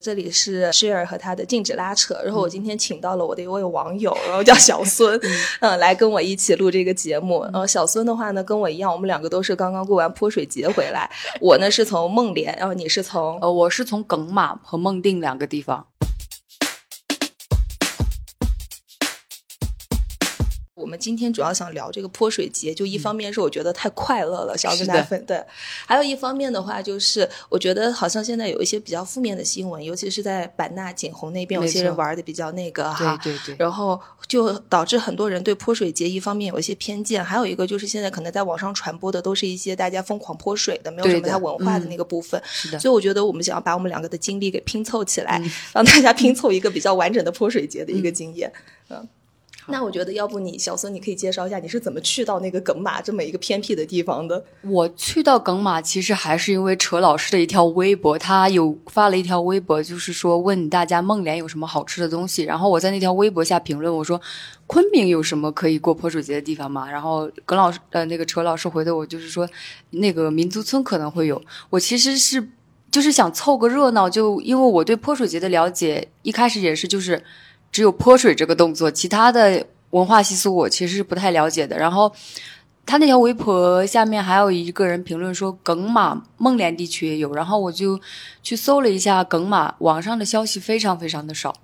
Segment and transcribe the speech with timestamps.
[0.00, 5.20] 这里是 Share 和他的禁止拉扯，然后我今天请到了我的一位网友，然后叫小孙，
[5.58, 7.42] 嗯，来跟我一起录这个节目。
[7.42, 11.10] 然后小孙的话呢，跟我一样，我们两个都是刚刚过完泼水节回来。
[11.40, 15.84] 我呢是从孟连，然后你是从呃，我是从耿马和孟定两个地方。
[20.88, 25.38] 们今天主要想聊这个泼水节，就一方面是我觉得太快乐了，想要跟大家分对；
[25.86, 42.42] 还有一方面的话，就是我觉得好像现在有一些比较负面的新闻，尤其是在版纳景洪那边，有些人玩的比较那个哈，对对对，然后就导致很多人对泼水节一方面有一些偏见，还有一个就是现在可能在网上传播的都是一些大家疯狂泼水的，没有什么太文化的那个部分。
[42.44, 45.42] 是的，所以我觉得我们想要把我们两个的经历给拼凑起来，
[45.74, 48.50] 让大家拼凑一个比较完整的泼水节的一个经验。
[48.88, 49.06] 嗯。
[49.70, 54.42] 那我觉得，要不你小孙，你可以介绍一下你是怎么去到那个耿马这么一个偏僻的地方的？
[54.62, 62.44] 我去到耿马，其实还是因为扯老师的一条微博，他有发了一条微博，就是说问大家孟连有什么好吃的东西。
[62.44, 64.20] 然后我在那条微博下评论，我说
[64.66, 66.90] 昆明有什么可以过泼水节的地方吗？
[66.90, 69.48] 然后耿老师呃那个扯老师回的我就是说
[69.90, 71.40] 那个民族村可能会有。
[71.70, 72.48] 我其实是
[72.90, 77.22] 就是想凑个热闹，就因为我对泼水节的了解一开始也是就是。
[77.70, 81.78] 只有泼水这个动作，其他的文化习俗我其实是不太了解的。
[81.78, 82.12] 然后，
[82.84, 87.32] 他那条微博下面还有一个人评论说，耿马孟连地区也有。
[87.34, 88.00] 然后我就
[88.42, 91.54] 去搜了一下耿马，网上的消息非常非常的少。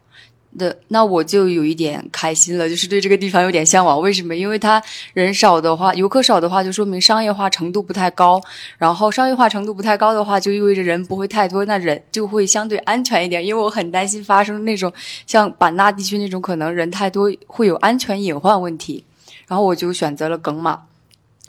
[0.56, 4.00] 的那我就有一点开心了，就是对这个地方有点向往。
[4.00, 4.34] 为什么？
[4.34, 8.40] 因为它人少的话，游客少的话，就说明商业化程度不太高。
[8.78, 13.44] 然后商业化程度不太高的话，就意味着人不会太多，那人就会相对安全一点。
[13.44, 14.92] 因为我很担心发生那种
[15.26, 19.04] 像版纳地区那种可能人太多会有安全隐患问题。
[19.46, 20.82] 然后我就选择了耿马。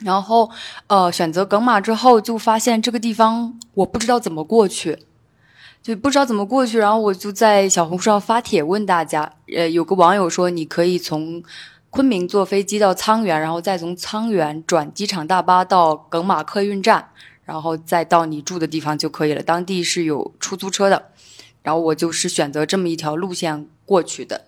[0.00, 0.50] 然后
[0.88, 4.98] 呃，选择耿马之后，就发现这个地方我不知道怎么过去。
[5.86, 9.34] 就不知道怎么过去，然后我就在小红书上发帖问大家。
[9.56, 11.40] 呃，有个网友说，你可以从
[11.90, 17.10] 昆明坐飞机到沧源，然后再从沧源转机场大巴到耿马客运站，
[17.44, 19.40] 然后再到你住的地方就可以了。
[19.40, 21.10] 当地是有出租车的，
[21.62, 24.46] 然后我就是选择这么一条路线过去的。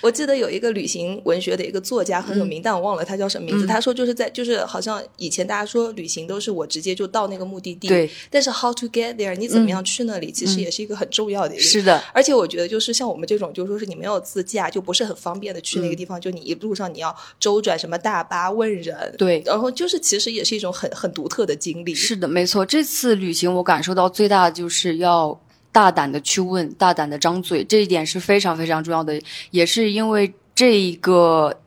[0.00, 0.06] 对。
[0.06, 3.66] 我记得有一个旅行文学的一个作家很有名，但我忘了他叫什么名字。
[3.66, 8.10] 他说就是在就是好像以前大家说旅行都是我直接就到那个目的地，对。
[8.30, 11.54] 但是 how to get there，你怎么样去那里，其实也是一个很重要的。
[11.54, 11.62] 一个。
[11.62, 12.02] 是的。
[12.12, 19.42] 而且我觉得就是像我们这种，就说是你没有自驾，就不是很方便的去那个地方，就你一路上你要周转什么大巴问人，对。
[19.44, 21.94] 然后就是其实也是一种很很独特的经历。
[21.94, 22.64] 是的，没错。
[22.64, 25.40] 这次旅行我感受到最大的就是要。
[25.72, 29.20] 大胆的去问，大胆的张嘴，这一点是非常非常重要的。
[29.50, 31.60] 也是因为这一个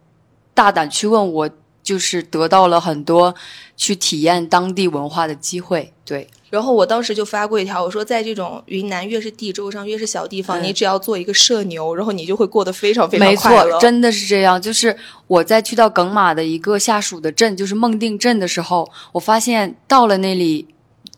[0.53, 1.50] 大胆去问，我
[1.81, 3.34] 就是得到了很多
[3.78, 5.94] 去体验当地文化的机会。
[6.06, 13.66] 对，然后我当时就发过一条，我说在这种云南越是地州上越是小地方，你只要做一个社牛，然后你就会过得非常非常快乐。
[13.66, 14.62] 没错，真的是这样。
[14.62, 14.96] 就是
[15.28, 20.68] 我在去到耿马的一个下属的镇，就是孟定镇的时候，我发现到了那里。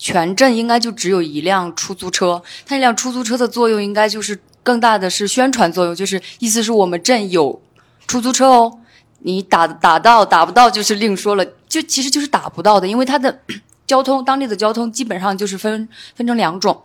[0.06, 7.60] 全镇应该就只有一辆出租车，它那辆出租车的作用应该就是更大的是宣传作用，就是意思是我们镇有
[8.06, 8.78] 出租车哦，
[9.22, 13.40] 你打打到打不到就是另说了，就其实就是打不到的，因为它的
[13.88, 16.84] 交通当地的交通基本上就是分分成两种，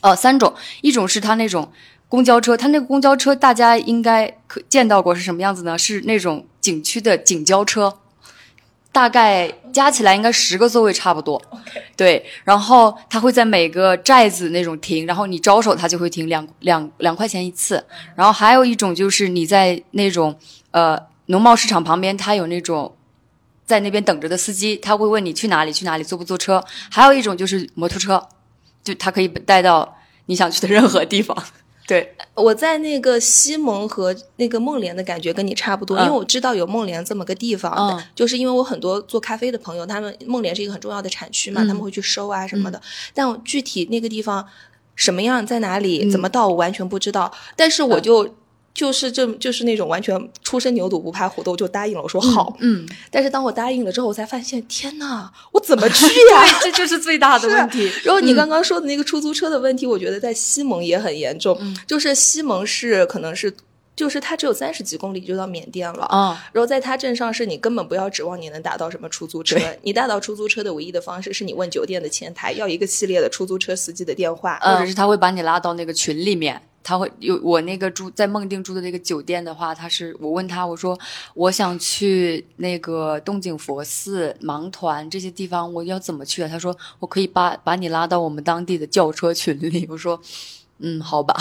[0.00, 1.70] 呃三种，一种是它那种
[2.08, 5.78] 公交车，它那个公交车大家应该可见到过是什么样子呢？
[5.78, 7.98] 是那种景区的景交车。
[8.92, 11.40] 大概加起来应该十个座位差不多，
[11.96, 12.24] 对。
[12.42, 17.84] 然后他会在每个寨子那种停，然后你招手他就会停，两两两块钱一次。
[18.16, 20.36] 然后还有一种就是你在那种
[20.72, 22.92] 呃农贸市场旁边，他有那种
[23.64, 26.62] 在那边等着的司机，他会问你去哪里去哪里，坐不坐车。
[26.90, 28.26] 还有一种就是摩托车，
[28.82, 29.96] 就他可以带到
[30.26, 31.36] 你想去的任何地方。
[31.90, 42.80] 对，我在那个西蒙和那个孟连的感觉跟你差不多，因为我知道有孟连这么个地方，就是因为我很多做咖啡的朋友，他们孟连是一个很重要的产区嘛，他们会去收啊什么的。
[43.12, 44.46] 但具体那个地方
[44.94, 47.32] 什么样，在哪里，怎么到，我完全不知道。
[47.56, 48.36] 但是我就。
[48.72, 52.02] 就是这就是那种完全初生牛犊不怕虎的，我就答应了。
[52.02, 52.88] 我说好，嗯。
[53.10, 56.44] 但是当我答应了之后，我才发现，天呐，我怎么去呀？
[56.62, 57.90] 这就是最大的 问题。
[58.04, 61.58] 然后你刚刚说的那个出租车的问题，我觉得在西蒙也很严重。
[61.60, 63.52] 嗯就是西蒙是可能是，
[63.96, 66.40] 就是它只有三十几公里就到缅甸了啊。
[66.52, 69.58] 然后在它镇上，是你根本不要指望你能打到什么出租车。
[69.82, 76.62] 你打到出租车的唯一的方式是你问酒店的前台要一个系列的出租车司机的电话，或者是他会把你拉到那个群里面。
[76.82, 80.98] 他会有我那个住在孟定住的那个酒店的话，他是我问他我说
[81.34, 86.48] 我想去那个洞景佛寺、芒团这些地方，我要怎么去啊？
[86.48, 89.86] 他说我可以把把你拉到我们当地的轿车群里。
[89.90, 90.20] 我说
[90.78, 91.34] 嗯，好吧。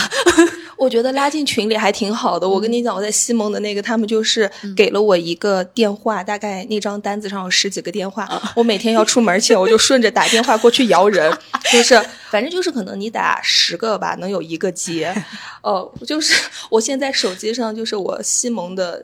[0.79, 2.47] 我觉得拉进群里还挺好的。
[2.47, 8.27] 我跟你讲，我在西蒙的那个，他们就是给了我一个电话，大概那张单子上有十几个电话。
[8.55, 11.37] 我每天要出门前，我就顺着打电话过去摇人，
[11.71, 15.13] 就是反正就是可能你打十个吧，能有一个接。
[15.61, 16.33] 哦，就是
[16.69, 19.03] 我现在手机上就是我西蒙的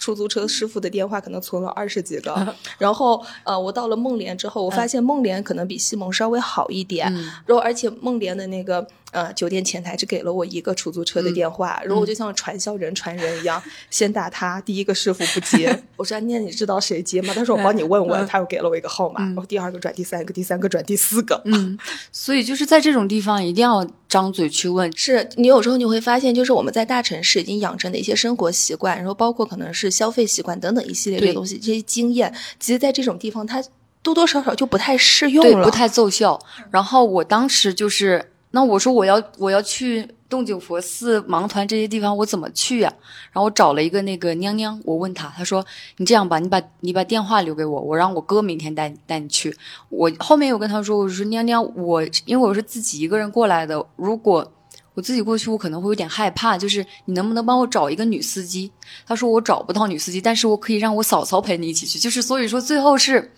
[0.00, 2.56] 出租车师傅的电话，可能存了二十几个。
[2.78, 7.12] 然后呃，我到了孟连之后，我发现孟连可能比西蒙稍微好一点。
[7.46, 8.84] 然后而且孟连的那个。
[9.12, 13.60] 呃，酒店前台只给了我一个出租车的电话，然后我就像传销人传人一样，
[13.90, 17.34] 先打他，第一个师傅不接， 我说念你知道谁接吗？
[17.34, 21.42] 他说我帮你问问，他又给了我一个号码，然后第二个转第三个，第三个转第四个。
[21.44, 21.76] 嗯，
[22.12, 24.90] 所以就是在这种地方一定要张嘴去问。
[24.96, 33.62] 是你有时候你会发现，就是我们在大城市已经养成的一些生活习惯，然后包括可能是消费习惯等等一系列的东西，这些经验，其实在这种地方它
[34.02, 36.38] 多多少少就不太适用了，不太奏效。
[36.70, 38.31] 然后我当时就是。
[38.54, 42.92] 那我说我要我要去洞景佛寺、芒团这些地方，我怎么去呀？
[43.32, 45.64] 然后我找了一个那个娘娘，我问她，她说
[45.96, 49.56] ：“你这样吧，你把你把电话留给我，我让我哥明天带你带你去。”
[49.88, 54.46] 我后面又跟她说：“我说娘娘，我因为我是自己一个人过来的，如果
[54.94, 56.58] 我自己过去，我可能会有点害怕。
[56.58, 58.70] 就是你能不能帮我找一个女司机？”
[59.08, 63.32] 她说：“我找不到女司机，但是我可以让我嫂嫂陪你一起去。”就是所以说最后是。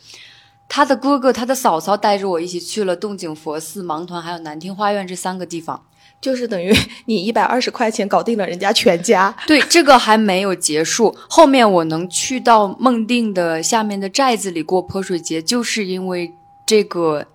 [0.69, 5.81] 他的哥哥、他的嫂嫂带着我一起去了洞景佛寺、盲团还有南厅花苑这三个地方，
[6.21, 6.75] 就是等于
[7.07, 9.37] 你一百二十块钱搞定了人家全家。
[9.47, 16.35] 对，这个还没有结束，后面我能去到孟定的下面的寨子里过泼水节，就是因为
[16.67, 17.27] 这个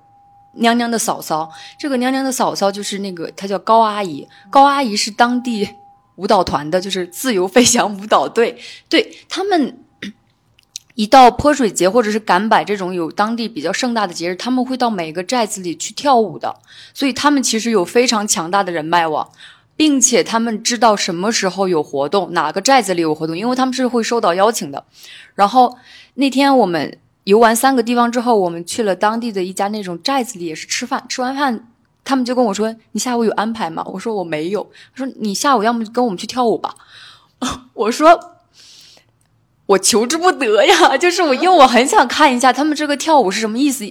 [0.54, 1.50] 娘娘的嫂嫂。
[1.78, 4.28] 这个娘娘的嫂嫂就是那个，她叫高阿姨。
[4.50, 5.70] 高阿姨是当地
[6.16, 8.58] 舞蹈团的，就是自由飞翔舞蹈队，
[8.90, 9.78] 对他们。
[11.00, 16.54] 一到泼水节或者是赶摆这种有当地比较盛大的节日，他们会到每个寨子里去跳舞的，
[16.94, 19.30] 所以他们其实有非常强大的人脉网，
[19.78, 24.84] 并且他们知道什么时候有活动，哪个寨子里有活动，因为他们是会收到邀请的。
[25.36, 25.78] 然后
[26.16, 31.66] 那天我们游完三个地方之后，我们去了当地的一家那种寨子里也是吃饭，吃完饭
[32.04, 36.76] 他们就跟我说：“你下午有安排吗？”我说：“我没有。”他说：“你下午要么跟我们去跳舞吧。”
[37.74, 38.36] 我说。
[39.70, 43.88] 我求之不得呀， 就是我，因为我很想看一下他们这个跳舞是什么意思。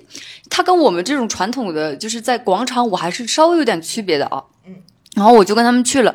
[0.51, 4.43] 它跟我们这种传统的，就是在广场舞还是稍微有点区别的啊。
[4.67, 4.75] 嗯，
[5.15, 6.13] 然后我就跟他们去了，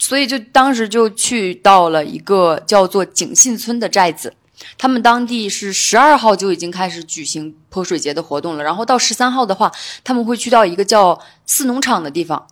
[0.00, 4.34] 所以就当时就去到了一个叫做景信村的寨子，
[4.76, 9.70] 他们当地是十二号就已经开始举行泼水节的活动了，然后到十三号的话，
[10.02, 12.48] 他们会去到一个叫四农场的地方，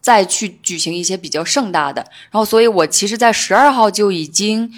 [0.00, 2.00] 再去举行一些比较盛大的。
[2.30, 4.72] 然后，所以我其实，在十二号就已经。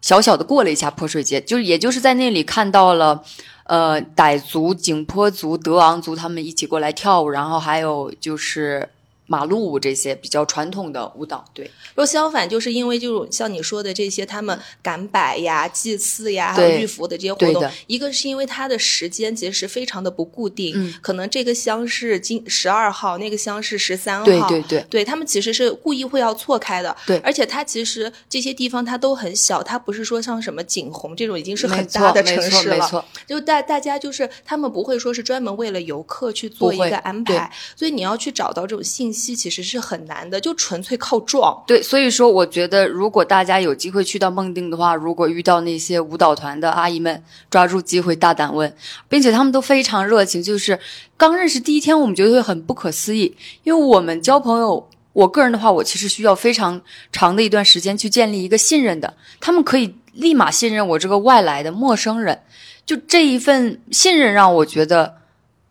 [0.00, 3.22] 小小的过了一下泼水节，就也就是在那里看到了，
[3.64, 8.88] 呃，傣族、景颇族、德昂族他们一起过来跳舞，然后还有就是。
[9.30, 11.70] 马路舞这些比较传统的舞蹈，对。
[11.94, 27.18] 若相反，就是因为就是像你说的这些，他们赶摆呀、祭祀呀、还有玉佛的这些活动，一个是因为它的时间其实非常的不固定，可能这个乡是今十二号，那个乡是十三号，对对对，对他们其实是故意会要错开的，对。
[27.18, 39.19] 而且它其实这些地方它都很小，它不是说像什么景洪这种已经是很大的城市了，没错，就大大家就是他们不会说是专门为了游客去做一个安排，所以你要去找到这种信息。
[39.34, 41.62] 其实是很难的，就纯粹靠撞。
[41.66, 48.74] 对，所以说我觉得，如果大家有机会去到孟定的话，如果遇到那些舞蹈团的阿姨们，抓住机会大胆问，
[49.08, 50.42] 并且他们都非常热情。
[50.42, 50.78] 就是
[51.16, 56.80] 刚认识第一天，我们觉得会很不可思议，因为我们交朋友，我个人的话，我其实需要非常
[57.12, 59.14] 长的一段时间去建立一个信任的。
[59.40, 62.40] 他们可以立马信任我这个外来的陌生人，
[62.86, 65.20] 就这一份信任让我觉得。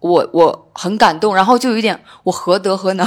[0.01, 3.05] 我我很感动，然后就有点我何德何能？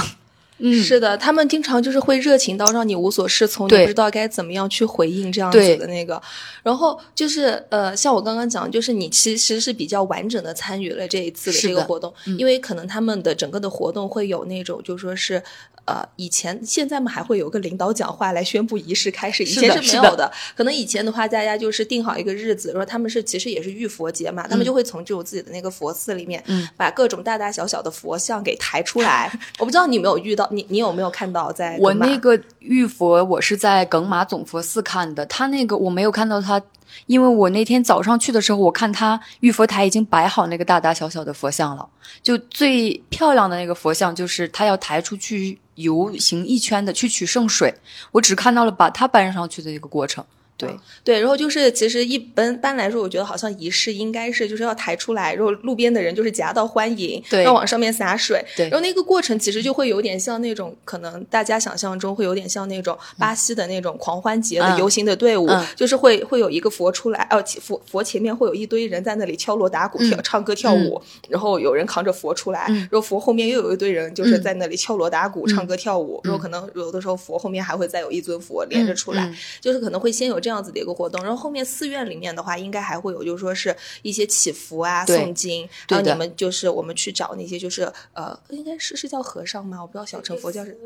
[0.62, 6.22] 嗯，是的，他们经常就是会热情到让你无所适从，你不知道该怎么样去回应这样子的那个。
[6.62, 15.42] 然后就是呃，像我刚刚讲，就是你其实是比较完整的参与了这一次的这个活动，因为可能他们的整个的活动会有那种就说是。
[15.84, 20.30] 呃，以前现在嘛还会有个领导讲话来宣布仪式开始，以前是没有的。
[20.56, 29.30] 可能以前的话，大家就是定好一个日子，说他们是其实也是浴佛节嘛，他们就会从这种自己的那个佛寺里面，嗯把各种大大小小的佛像给抬出来。
[29.58, 31.76] 我不知道你有没有遇到，你你有没有看到在？
[31.80, 36.62] 我那个浴佛，我是在耿马总佛寺看的，他那个我没有看到他。
[37.06, 41.88] 因为我那天早上去的时候，我看他玉佛台已经摆好那个大大小小的佛像了，
[42.22, 47.74] 就最漂亮的那个佛像，就是他要抬出去游行一圈的去取圣水，
[48.12, 50.24] 我只看到了把它搬上去的一个过程。
[50.56, 50.70] 对
[51.02, 89.80] 对，然后就是其实一般般来说，我觉得好像仪式应该是就是要抬出来，然后路边的人就是夹道欢迎，对，要往上面洒水，对，然后那个过程其实就会有点像那种可能大家想象中会有点像那种巴西的那种狂欢节的游行的队伍，就是会会有一个佛出来，哦，佛佛前面会有一堆人在那里敲锣打鼓、跳唱歌跳舞，然后有人扛着佛出来，然后佛后面又有一堆人就是在那里敲锣打鼓、唱歌跳舞，然后可能有的时候佛后面还会再有一尊佛连着出来，就是可能会先有这样子的一个活动，然后后面寺院里面的话，应该还会有，就是说是一些祈福啊、诵经，然后你们就是我们去找那些就是呃，应该是是叫和尚吗？
[89.80, 90.76] 我不知道小乘佛教是，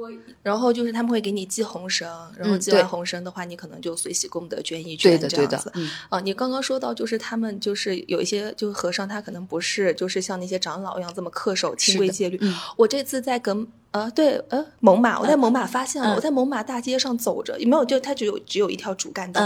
[0.43, 5.73] 然后就是他们会给你系红绳，然后系完红绳的话，你可能就随喜功德捐一捐这样子。
[6.11, 12.39] 啊，你刚刚说到就是他们就是有一些就是和尚，他可能不是就是像那些长老一样这么恪守清规戒律。
[12.77, 13.67] 我这次在跟。
[13.97, 17.83] 呃，对，呃，猛犸，我在猛犸发现了，我在猛犸大街上走着，也没有？
[17.83, 19.41] 就它只有只有一条主干道，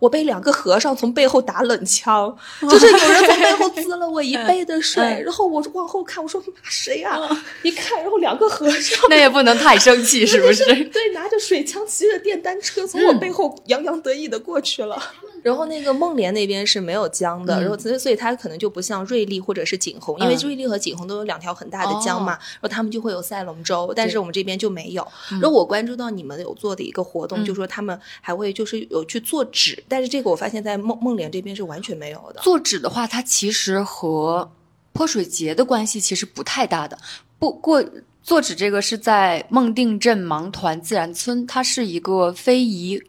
[0.00, 7.20] 我被两个和尚从背后打冷枪，就是有人从背后 滋了我一背的水，然后我往后看，我说谁啊？
[7.62, 10.64] 一看，然后两个和尚，那也不能太生气，是不是？
[10.64, 15.00] 对，拿着水枪，骑着电单车，从我背后洋洋得意的过去了。
[15.42, 25.06] 然后那个孟连那边是没有江的，然后所以所以它可能就不像瑞丽或者是景洪，因为瑞丽和景洪都有两条很大的江嘛，然后他们就会有赛龙舟，但是我们这边就没有。
[25.30, 32.40] 然后我关注到你们有做的一个活动，就说他们还会就是有去做纸，但是这个我发现在孟孟连这边是完全没有的。
[32.40, 34.50] 做纸的话，它其实和
[34.92, 36.98] 泼水节的关系其实不太大的。
[37.38, 37.84] 不过
[38.22, 43.02] 做纸这个是在孟定镇芒团自然村，它是一个非遗。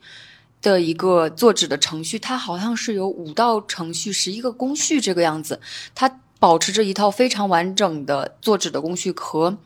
[0.63, 5.59] 的一个做纸的程序，它好像是有五道程序，十一个工序这个样子。
[5.93, 9.57] 它保持着一套非常完整的做纸的工序，和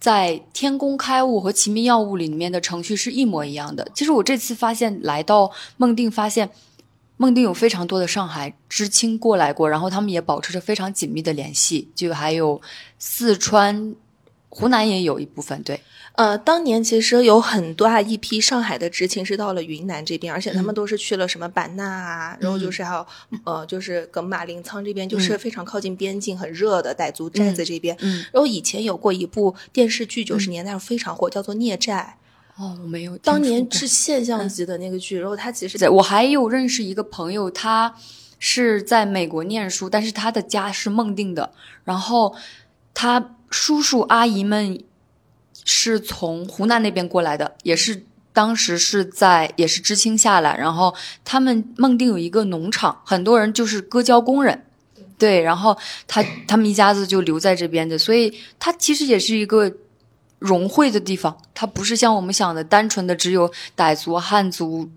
[0.00, 3.86] 在《天工开物》和《奇秘药物》里面的程序是一模一样的。
[3.94, 6.50] 其实我这次发现来到孟定，发现
[7.18, 11.90] 孟定有非常多的上海知青过来过，然后他们也保持着非常紧密的联系。
[11.94, 12.60] 就还有
[12.98, 13.94] 四川、
[14.48, 15.78] 湖南也有一部分对。
[16.20, 23.06] 呃，当年其实有很多啊，一批上海的知青是到了云南这边，而且他们都是去了什么版纳啊，然后就是还有
[23.44, 27.96] 呃，就是耿马临沧这边，就是非常靠近边境、很热的傣族寨子这边。
[28.30, 32.18] 然后以前有过一部电视剧，九十年代非常火，叫做《孽债》。
[32.62, 33.16] 哦，我没有。
[33.16, 37.94] 当年是现象级的那个剧，然后他其实我还有认识一个朋友，他
[38.38, 42.36] 是在美国念书，但是他的家是孟定的，然后
[42.92, 44.78] 他叔叔阿姨们。
[45.64, 54.64] 是从湖南那边过来的，也是当时是在也是知青下来，然后他们孟定有一个农场，很多人就是割胶工人，
[55.18, 55.76] 对，然后
[56.06, 59.72] 他他们一家子就留在这边的，所以它其实也是一个
[60.38, 64.90] 融汇的地方，它不是像我们想的单纯的只有傣族、汉族，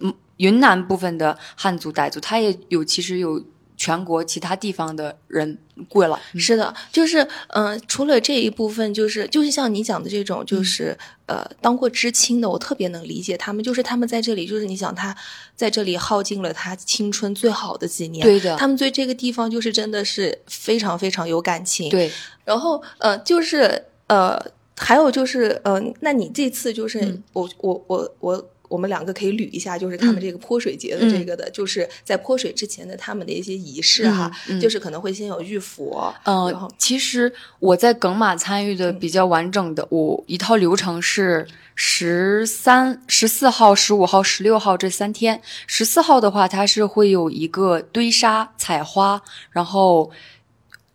[0.00, 3.44] 嗯，云南部分的汉族、傣族，它也有其实有。
[3.82, 5.56] 全国其他地方的人
[5.88, 10.96] 过了，是的，就是嗯，除了这一部分，就是就是像你讲的这种，就是
[11.26, 15.16] 呃，当过知青的，我特别能理解他们，就是他们在这里，就是你想他
[15.54, 22.10] 在这里耗尽了他青春最好的几年，对的，他们对这个地方就是真的是非常非常有感情，对，
[22.44, 24.40] 然后呃，就是呃，
[24.76, 28.32] 还有就是呃，那你这次就是我我我我。
[28.32, 36.14] 我们两个可以捋一下，就是他们这个泼水节的这个的，就是在泼水之前的他们的一些仪式哈，就是可能会先有浴佛。
[36.24, 45.40] 嗯，其实我在耿马参与的比较完整的，我一套流程是十三、十四号、十五号、十六号这三天。
[45.66, 50.10] 十四号的话，它是会有一个堆沙、采花，然后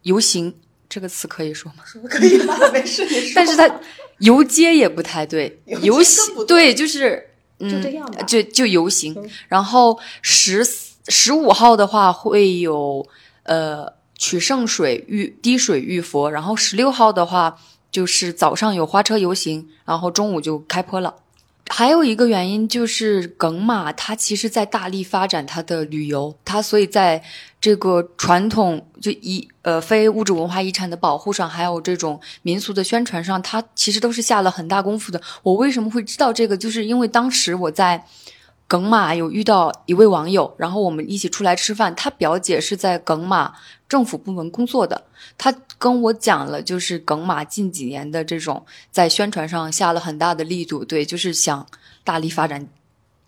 [0.03, 0.53] 游行。
[0.87, 1.83] 这个词可以说吗？
[2.09, 3.05] 可以吧，没事。
[3.35, 3.69] 但是它
[4.19, 7.31] 游街也不太对， 游行对就是。
[7.59, 9.29] 就这样吧，就就游行。
[9.47, 10.65] 然后十
[11.07, 13.07] 十五号的话会有
[13.43, 17.57] 呃取圣水浴滴水浴佛，然后十六号的话
[17.91, 21.15] 就是早上有花车游行，然后中午就开坡了。
[21.67, 27.23] 还有一个原因就是耿马，它其实在大力发展它的旅游，它所以在
[27.59, 35.21] 这个传统就遗呃非物质文化遗产的保护上，还有这种民俗的宣传上，它其实都是下了很大功夫的。
[35.43, 36.55] 我为什么会知道这个？
[36.55, 38.05] 就是因为当时我在。
[38.67, 41.95] 耿马有遇到一位网友，然后我们一起出来吃饭。
[41.95, 43.53] 他表姐是在耿马
[43.87, 45.03] 政府部门工作的，
[45.37, 51.67] 他跟我讲了，就是耿马近几年的这种在宣传上下了很大的力度，对，就是想
[52.03, 52.67] 大力发展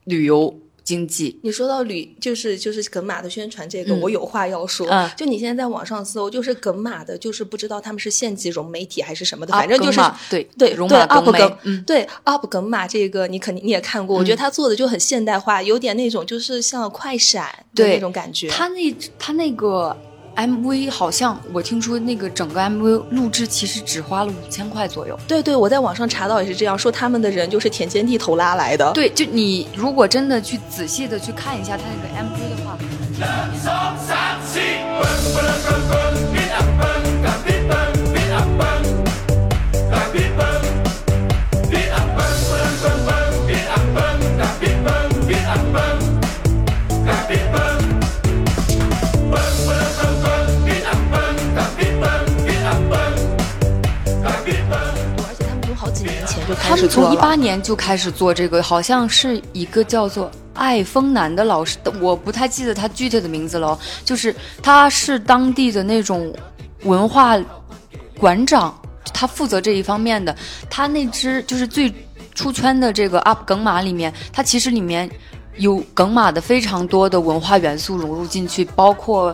[0.06, 1.38] 旅游，经济。
[1.44, 4.88] 你说到旅，就是就是耿马的宣传这个，我有话要说。
[5.17, 18.48] 就你现在在网上搜，就是耿马的，就是不知道他们是县级融媒体还是什么的，反正就是对对对，up 耿，对 up 耿马这个，你肯定你也看过，我觉得他做的就很现代化，有点那种就是像快闪的那种感觉。
[18.48, 19.96] 他那他那个。
[20.38, 25.20] MV 好像我听说那个整个 MV 录制其实只花了五千块左右。
[25.27, 28.91] 对对，我在网上查到也是这样说，他们的人就是田间地头拉来的。
[28.94, 32.77] 对，就你如果真的去仔细的去看一下他那个 MV 的话。
[56.61, 63.77] 他们从一八年就开始做这个，好像是一个叫做艾丰南的老师，我不太记得他具体的名字了。
[64.03, 66.33] 就是他是当地的那种
[66.83, 67.37] 文化
[68.19, 68.77] 馆长，
[69.13, 70.35] 他负责这一方面的。
[70.69, 71.93] 他那支就是最
[72.35, 75.09] 出圈的这个 UP 耿马里面，它其实里面
[75.55, 79.33] 有耿马的非常多的文化元素融入进去，包括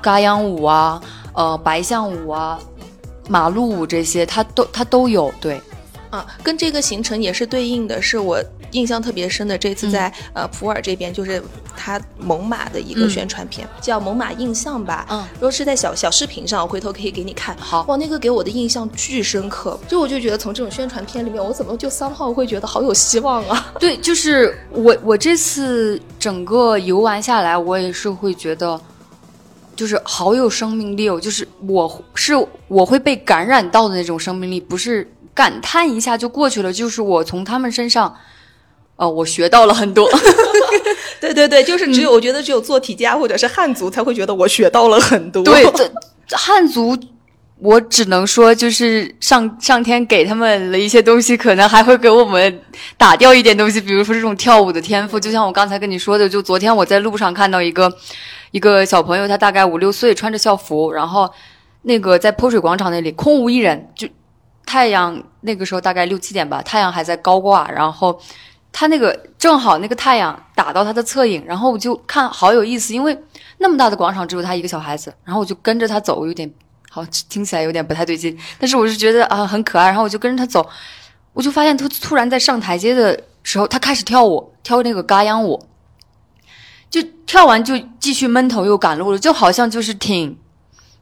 [0.00, 1.02] 嘎秧舞啊、
[1.34, 2.58] 呃白象舞啊、
[3.28, 5.34] 马路舞这些，它都它都有。
[5.40, 5.60] 对。
[6.14, 8.40] 啊，跟这个行程也是对应的，是我
[8.70, 9.58] 印象特别深的。
[9.58, 11.42] 这次在呃普洱这边，就是
[11.76, 15.04] 他猛犸的一个宣传片，叫《猛犸印象》吧。
[15.10, 17.56] 嗯，如果是在小小视频上，回头可以给你看。
[17.58, 19.78] 好，哇，那个给我的印象巨深刻。
[19.88, 23.72] 就我就觉得从这种宣传片里面，我怎么就三号会觉得好有希望啊？
[23.80, 28.80] 对，就是我我这次整个游玩下来，我也是会觉得，
[29.74, 31.20] 就是好有生命力哦。
[31.20, 32.34] 就是我是
[32.68, 35.10] 我会被感染到的那种生命力，不是。
[35.34, 38.16] 感叹一下就过去了，就是我从他们身上，
[38.96, 40.08] 呃，我学到了很多。
[41.20, 45.42] 对对对，就是只有我觉得只有做题家或者是汉族才会觉得我学到了很多。
[45.42, 45.64] 对，
[46.30, 46.96] 汉族
[47.58, 52.60] 我只能说就是上上天给他们了一些东西，可能还会给我们
[52.98, 55.18] 打掉一点东西，比如说这种跳舞的天赋。
[55.18, 57.90] 就像我刚才跟你说的，就昨天我在路上看到一个
[58.50, 61.28] 一个小朋友，他大概五六岁，穿着校服，然后
[61.82, 64.06] 那个在泼水广场那里空无一人，就。
[64.66, 68.18] 太阳那个时候大概六七点吧，太阳还在高挂，然后
[68.72, 73.16] 他那个正好那个太阳打到他的侧影，然后我就看好有意思，因为
[73.58, 76.50] 那么大的广场只有他一个小孩子，然后我就跟着他走，有点
[76.90, 80.66] 好听起来有点不太对劲，但是我是觉得啊很可爱，然后我就跟着他走，
[81.32, 85.66] 我就发现他突然在上台阶的时候，他开始跳舞，跳那个嘎秧舞，
[86.88, 90.38] 就跳完就继续闷头又赶路了，就好像就是挺。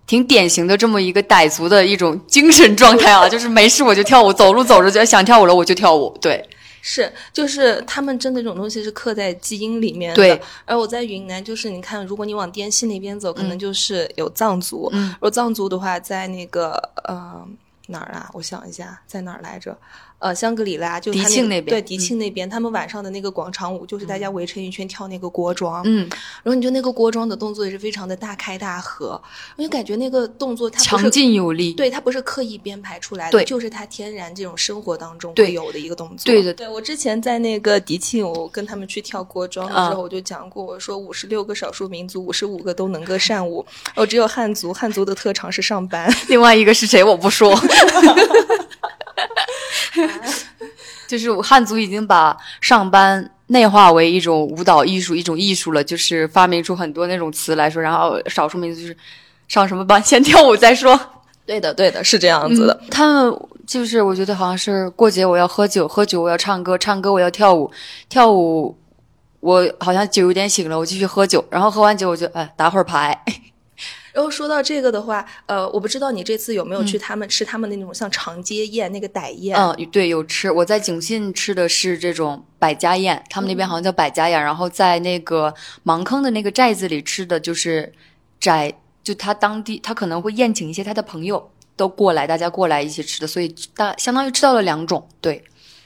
[0.07, 6.17] 挺典型的这么一个傣族的一种精神状态啊， 就是没事我就跳舞，走路走着就想跳舞了我就跳舞。
[6.21, 6.47] 对，
[6.83, 10.17] 是，就是他们真的这种东西是刻在基因里面的。
[10.17, 14.91] 对，而我在云南，就是你看，如果你往滇西那边走，可能就是有藏族。
[14.93, 16.73] 嗯，如果藏族的话，在那个
[17.05, 17.41] 呃
[17.87, 18.29] 哪儿啊？
[18.35, 19.77] 我想一下，在哪儿来着？
[20.22, 26.08] 呃，香格里拉就迪庆那边，对迪庆那边，他们晚上的那个广场舞就是大家围成一圈跳那个锅庄，嗯，
[26.44, 29.20] 然后你就那个锅庄的动作也是非常的大开大合，
[29.56, 47.52] 我就感觉那个动作它强劲有力，对，它不是刻意编排出来的，对，就是它天然这种生活当中会有的一个动作，对的，对我之前在那个迪庆，我跟他们去跳锅庄的时候，我就讲过，我说五十六个少数民族，五十五个都能歌善舞，哦，只有汉族，汉族的特长是上班， 另外一个是谁我不说。
[51.07, 55.85] 就是汉族已经把上班内化为一种舞蹈艺术，一种艺术了。
[55.85, 58.96] 就是发明出很多那种词来说，然后少数民族就是
[59.48, 60.98] 上什么班， 先跳舞再说。
[61.44, 62.81] 对的，对的，是这样子的。
[62.90, 67.70] 他们就是我觉得好像是过节我要喝酒，喝酒我要唱歌，唱歌我要跳舞，
[68.09, 68.76] 跳舞
[69.40, 73.22] 我好像酒有点醒了，我继续喝酒，然后喝完酒我就哎打会儿牌。
[74.12, 79.57] 然后说到这个的话，呃，我不知道你这次有没有去他们吃他们那种像长街宴那个傣宴？
[79.57, 80.51] 嗯，对，有吃。
[80.51, 84.42] 我在景信吃的是这种百家宴，他们那边好像叫百家宴。
[84.42, 87.92] 然后在那个芒坑的那个寨子里吃的就是
[88.38, 88.72] 寨，
[89.03, 95.42] 就他当地他可能会宴请一些他的朋友都过来，大家过来一起吃的，所以大相当于吃到了两种，对。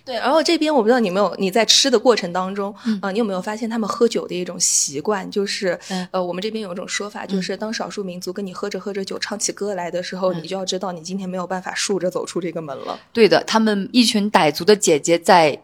[0.06, 5.28] 对，然后这边我不知道你没有你在吃的过程当中，啊，你有没有发现他们喝酒的一种习惯？
[5.28, 5.76] 就是，
[6.12, 12.96] 呃，我们这边有一种说法，就是当少数民族跟你喝着喝着酒唱起歌来的时候，你就要知道你今天没有办法竖着走出这个门了。
[13.12, 15.60] 对的，他们一群傣族的姐姐在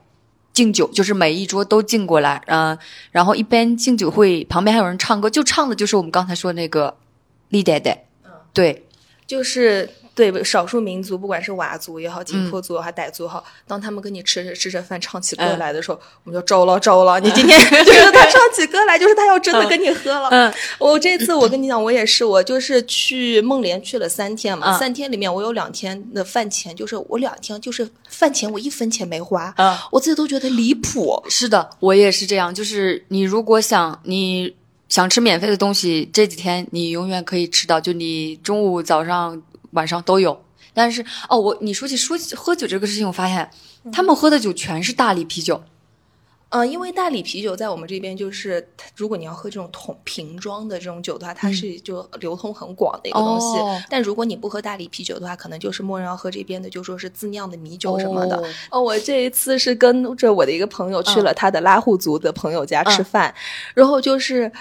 [0.53, 2.77] 敬酒，就是每一桌都敬过来，嗯，
[3.13, 6.97] 然后一边敬酒会旁边还有人唱歌，就唱的就是我们刚才说那个
[7.51, 8.89] 李代代，嗯，对。
[9.25, 17.19] 就是对少数民族，不管是佤族也好，景颇族也好，傣族也好，当他们跟你吃着吃着饭唱起歌来的时候，我们就招了招了。
[17.21, 20.29] 你今天 就是 他唱起歌来，就是他要真的跟你喝了。
[20.31, 29.55] 嗯，我这次我跟你讲，我也是，我就是去孟连去了三天嘛，三天里面我有两天的饭钱，就是我两天就是饭钱我一分钱没花，
[29.91, 31.23] 我自己都觉得离谱。
[31.29, 34.55] 是的，我也是这样，就是你如果想你。
[34.89, 40.43] 想吃免费的东西，这几天你永远可以吃到，就你中午、早上、晚上都有。
[40.73, 43.51] 但是哦，我你说起说喝酒这个事情，我发现
[43.93, 45.63] 他们喝的酒全是大理啤酒。
[46.49, 53.59] 嗯，因为大理啤酒在我们这边就是，如果你要喝这种桶瓶装的这种酒的话，它是就流通很广的一个东西。
[53.91, 58.43] 但如果你不喝大理啤酒的话，可能就是默认要喝这边的，就说是自酿的米酒什么的。
[58.71, 63.35] 哦，我这一次是跟着我的一个朋友去了他的拉祜族的朋友家吃饭，
[63.75, 64.53] 然后就是。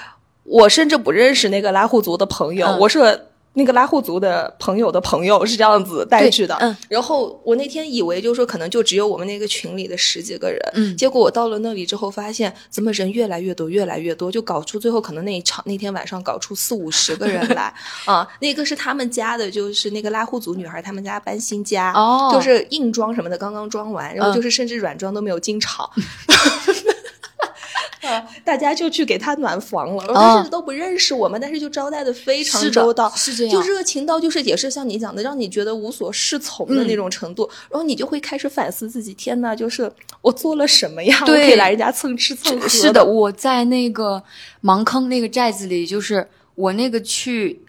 [0.44, 6.56] 我甚至不认识那个拉祜族的朋友，我是那个拉祜族的朋友的朋友，是这样子带去的。
[6.62, 17.74] 嗯，然后我那天以为就是说可能就只有我们那个群里的十几个人，嗯，结果我到了那里之后发现怎么人越来越多，越来越多，就搞出最后可能那一场那天晚上搞出四五十个人来
[18.06, 18.28] 啊。
[18.40, 25.90] 那个是他们家的，就是那个拉祜族女孩，他们家搬新家，哦，就是硬装什么的刚刚装完，然后就是甚至软装都没有进场。
[28.44, 41.18] 大家就去给他暖房了，他甚至都不认识我们，但是就招待的非常周到，是这样，就热情到就是也是像你讲的，让你觉得无所适从的那种程度，然后你就会开始反思自己，天呐，就是我做了什么呀？
[41.22, 42.68] 我可以来人家蹭吃蹭喝。
[42.68, 44.24] 是的，我在那个
[44.64, 47.62] 盲坑那个寨子里，就是我那个去。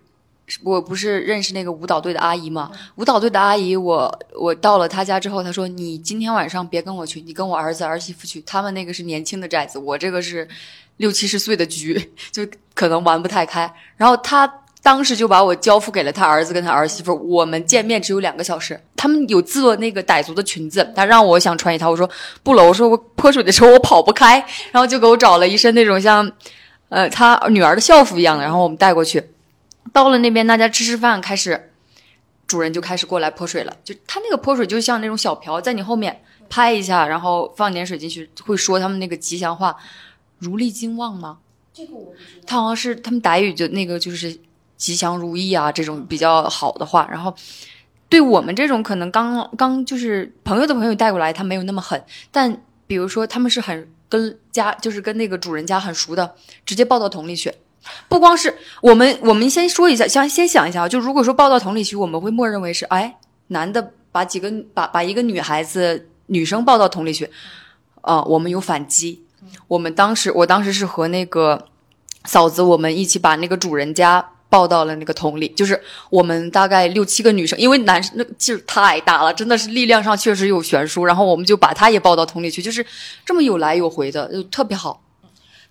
[0.63, 2.71] 我不是认识那个舞蹈队的阿姨吗？
[2.97, 8.41] 舞蹈队的阿姨，我我到了她家之后，她说：“你今天晚上别跟我去，你跟我儿子儿媳妇去。
[8.43, 10.47] 他们那个是年轻的寨子，我这个是
[10.97, 17.15] 六七十岁的局， 就可能玩不太开。”然后她当时就把我交付给了他儿子跟他儿媳妇。
[17.29, 22.11] 我们见面只有两个小时，他们有自作那个傣族的裙子，他让我想穿一套，我说
[22.43, 26.29] 不了，我说我泼水的时候我跑不开，然后就给我找了一身那种像
[26.89, 29.23] 呃他女儿的校服一样的，然后我们带过去。
[29.93, 31.71] 到了那边，大家吃吃饭，开始
[32.47, 33.77] 主人就开始过来泼水了。
[33.85, 39.77] 就他那个泼水，就像那种小瓢，在你后面拍一下，然后放点水进去，会说他们那个吉祥话
[40.41, 41.39] ，“如历金旺”吗？
[41.75, 42.43] 这个我不知道。
[42.47, 44.39] 他好像是他们傣语就那个就是
[44.77, 47.09] 吉祥如意啊，这种比较好的话。
[47.11, 47.35] 然后
[48.09, 52.03] 对我们这种可能刚刚就是朋友的朋友带过来，他没有那么狠。
[52.31, 56.35] 但比如说他们是很跟家，就是跟那个主人家很熟的，
[56.67, 57.53] 直接抱到桶里去。
[58.09, 63.17] 不光是我们，我们先说一下，先先想一下啊，就如果说抱到桶里去，我们会默认为是，哎，
[63.49, 67.29] 男的把几个把把一个女孩子女生抱到桶里去，
[68.03, 69.23] 啊，我们有反击。
[69.67, 71.67] 我们当时，我当时是和那个
[72.25, 82.87] 嫂子，我们一起把那个主人家抱到了那个桶里，就是我们大概六七个女生，因为男生那劲儿太大了，真的是力量上确实有悬殊，然后我们就把他也抱到桶里去，就是
[83.25, 85.03] 这么有来有回的，就特别好。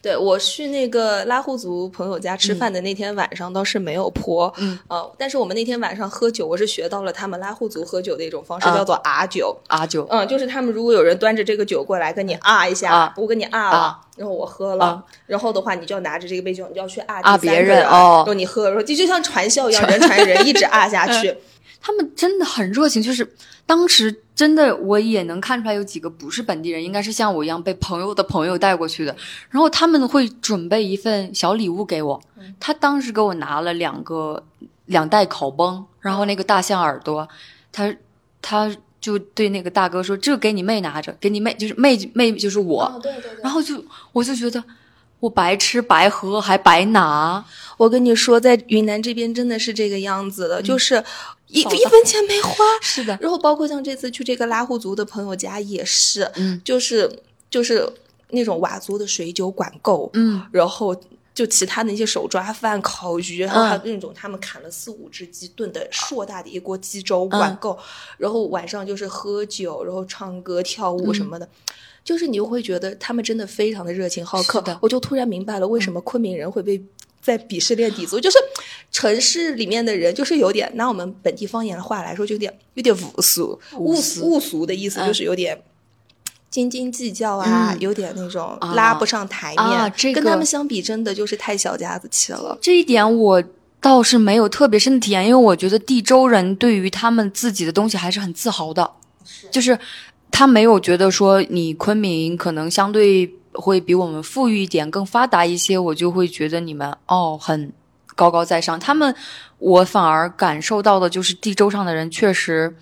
[0.01, 21.35] 对我去那个拉祜族朋友家吃饭的那天晚上倒是没有泼，嗯，呃，但是我们那天晚上喝酒，我是学到了他们拉祜族喝酒的一种方式，叫做啊酒，啊酒，嗯，就是他们如果有人端着这个酒过来跟你啊一下，我跟你啊了，然后我喝了，然后的话你就要拿着这个杯酒，你就要去啊啊别人哦，然后你喝，然后就就像传销一样，人传人，一直啊下去。
[21.83, 23.27] 他们真的很热情，就是
[23.71, 29.15] 当时真的我也能看出来有几个不是本地人，应该是像我一样被朋友的朋友带过去的。
[29.49, 32.21] 然后他们会准备一份小礼物给我，
[32.59, 34.43] 他当时给我拿了两个
[34.87, 37.25] 两袋烤崩，然后那个大象耳朵，
[37.71, 37.95] 他
[38.41, 43.41] 他就对那个大哥说：“这给你妹拿着，给你妹就是妹妹就是我。”对对对。
[43.41, 43.81] 然后就
[44.11, 44.61] 我就觉得
[45.21, 47.45] 我白吃白喝还白拿。
[47.81, 51.03] 我跟你说，在云南这边真的是这个样子的，就是
[51.47, 52.63] 一一分钱没花。
[52.79, 57.11] 是的，然后包括像这次去这个拉祜族的朋友家也是，嗯，就是
[57.49, 57.91] 就是
[58.29, 60.95] 那种佤族的水酒管够，嗯，然后
[61.33, 67.75] 就其他的那些手抓饭、烤鱼，然后还有那种他们砍了四五只鸡炖的硕大的一锅鸡粥管够，
[68.19, 71.49] 然后晚上就是喝酒，然后唱歌跳舞什么的，
[72.03, 74.63] 就是你就会觉得他们真的非常的热情好客。
[74.83, 76.79] 我就突然明白了为什么昆明人会被。
[77.21, 78.37] 在鄙视链底座，就是
[78.91, 85.61] 城市里面的人，就是有点拿我们本地方言的话来说，就有点有点无俗，无无俗的意思，就是有点
[86.49, 89.93] 斤斤计较啊，有点那种拉不上台面。
[89.95, 92.57] 这跟他们相比，真的就是太小家子气了。
[92.59, 93.43] 这一点我
[93.79, 98.89] 倒是没有特别深的体验，因为我觉得地州人对于他们自己的东西还是很自豪的，
[99.51, 99.77] 就是
[100.31, 103.31] 他没有觉得说你昆明可能相对。
[103.53, 107.73] 会比我们富裕一点，更发达一些，我就会觉得你们哦，很
[108.15, 108.79] 高高在上。
[108.79, 109.13] 他们，
[109.57, 112.75] 我反而感受到的就是地州上的人确实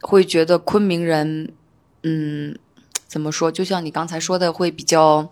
[0.00, 1.52] 会觉得昆明人，
[2.02, 2.56] 嗯，
[3.06, 3.50] 怎么说？
[3.52, 5.30] 就像你刚才说的，会比较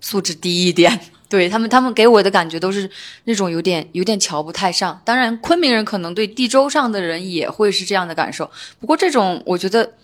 [0.00, 1.00] 素质低一点。
[1.30, 2.90] 对他们，他们给我的感觉都是
[3.24, 5.00] 那种有点有点瞧不太上。
[5.04, 8.50] 当然，昆明人可能对地州上的人也会是这样的感受。
[8.78, 9.94] 不过，这种我觉得。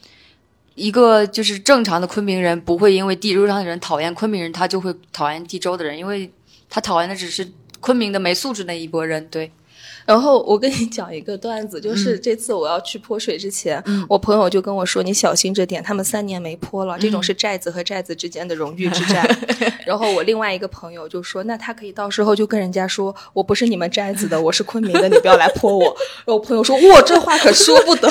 [0.77, 6.31] 一个就是正常的昆明人，不会因为地州上的人讨厌昆明人，他就会讨厌地州的人，因为
[6.71, 9.27] 他讨厌的只是昆明的没素质那一波人。
[9.29, 9.51] 对。
[10.05, 19.29] 然后我跟你讲一个段子，就是这次我要去泼水之前，我朋友就跟我说：“你小心着点，他们三年没泼了，这种是寨子和寨子之间的荣誉之战。
[19.85, 25.87] ”然后我另外一个朋友就说：“那他可以到时候就跟人家说，我不是你们寨子的，我是昆明的，你不要来泼我。”
[26.25, 28.09] 然后我朋友说：“哇，这话可说不得。”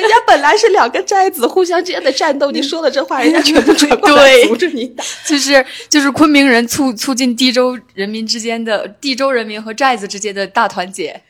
[0.00, 5.04] 人家本来是两个寨子互相之间的战斗，你说了这话， 人家全部转过来扶着你打。
[5.24, 11.22] 就是就是昆明人促促进地州人民之间的地州人民和寨子之间的大团结。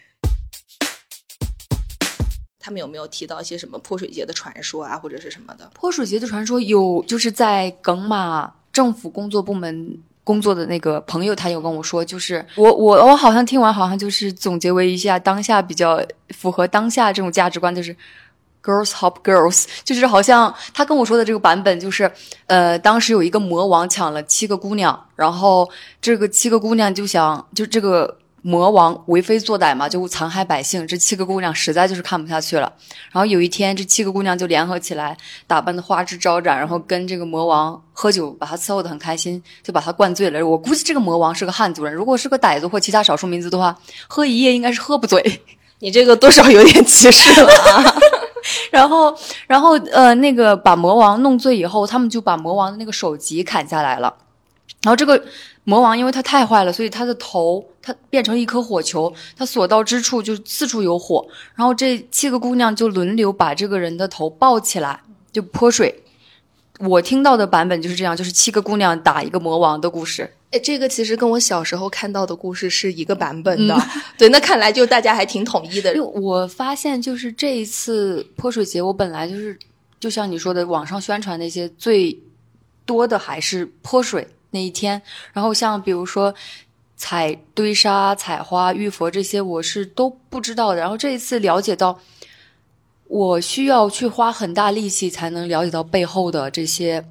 [2.58, 5.70] 他们有没有提到一些什么泼水节的传说啊，或者是什么的？
[5.74, 17.94] 泼水节的传说有，就是在耿马政府工作部门工作的那个朋友，他有跟我说，就是我我我好像听完，好像就是总结为一下当下比较符合当下这种价值观，就是。
[18.64, 22.10] Girls Hop Girls，就是好像他跟我说的这个版本，就是
[22.46, 25.68] 呃，当时有一个魔王抢了七个姑娘，然后
[26.00, 30.86] 这个七个姑娘就想，就这个魔王为非作歹嘛，就残害百姓。
[30.86, 32.72] 这七个姑娘实在就是看不下去了，
[33.12, 40.46] 然后有一天，这七个姑娘就联合起来，打扮的花枝招展，然后跟这个魔王喝酒，把他伺候的很开心，就把他灌醉了。
[40.46, 43.76] 我估计这个魔王是个汉族人，如果是个傣族或其他少数民族的话，
[44.08, 45.42] 喝一夜应该是喝不醉。
[45.80, 47.94] 你这个多少有点歧视了啊。
[48.70, 54.14] 然后，然后，呃，那个把魔王弄醉以后，他们就把魔王的那个首级砍下来了。
[54.82, 55.22] 然后这个
[55.64, 61.26] 魔王因为他太坏了，所以他的头他变成一颗火球，他所到之处就四处有火。
[61.54, 65.00] 然后这七个姑娘就轮流把这个人的头抱起来，
[65.32, 66.03] 就泼水。
[66.80, 70.28] 我听到的版本就是这样，就是七个姑娘打一个魔王的故事。
[70.50, 73.76] 哎，这个其实跟我小时候看到的故事是一个版本的。
[74.18, 75.94] 对，那看来就大家还挺统一的。
[76.02, 79.58] 我发现就是这一次泼水节，我本来就是，
[80.00, 82.16] 就像你说的，网上宣传那些最
[82.84, 85.00] 多的还是泼水那一天。
[85.32, 86.34] 然后像比如说
[86.96, 90.80] 采堆沙、采花、浴佛这些，我是都不知道的。
[90.80, 91.98] 然后这一次了解到，
[93.06, 97.04] 我需要去花很大力气才能了解到背后的这些。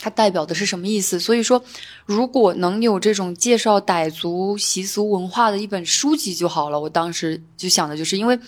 [0.00, 1.18] 它代表的是什么意思？
[1.18, 1.60] 所以说，
[2.06, 6.78] 如果能有这种介绍傣族习俗文化的一本书籍就好了。
[6.78, 8.38] 我当时就想的就是，因为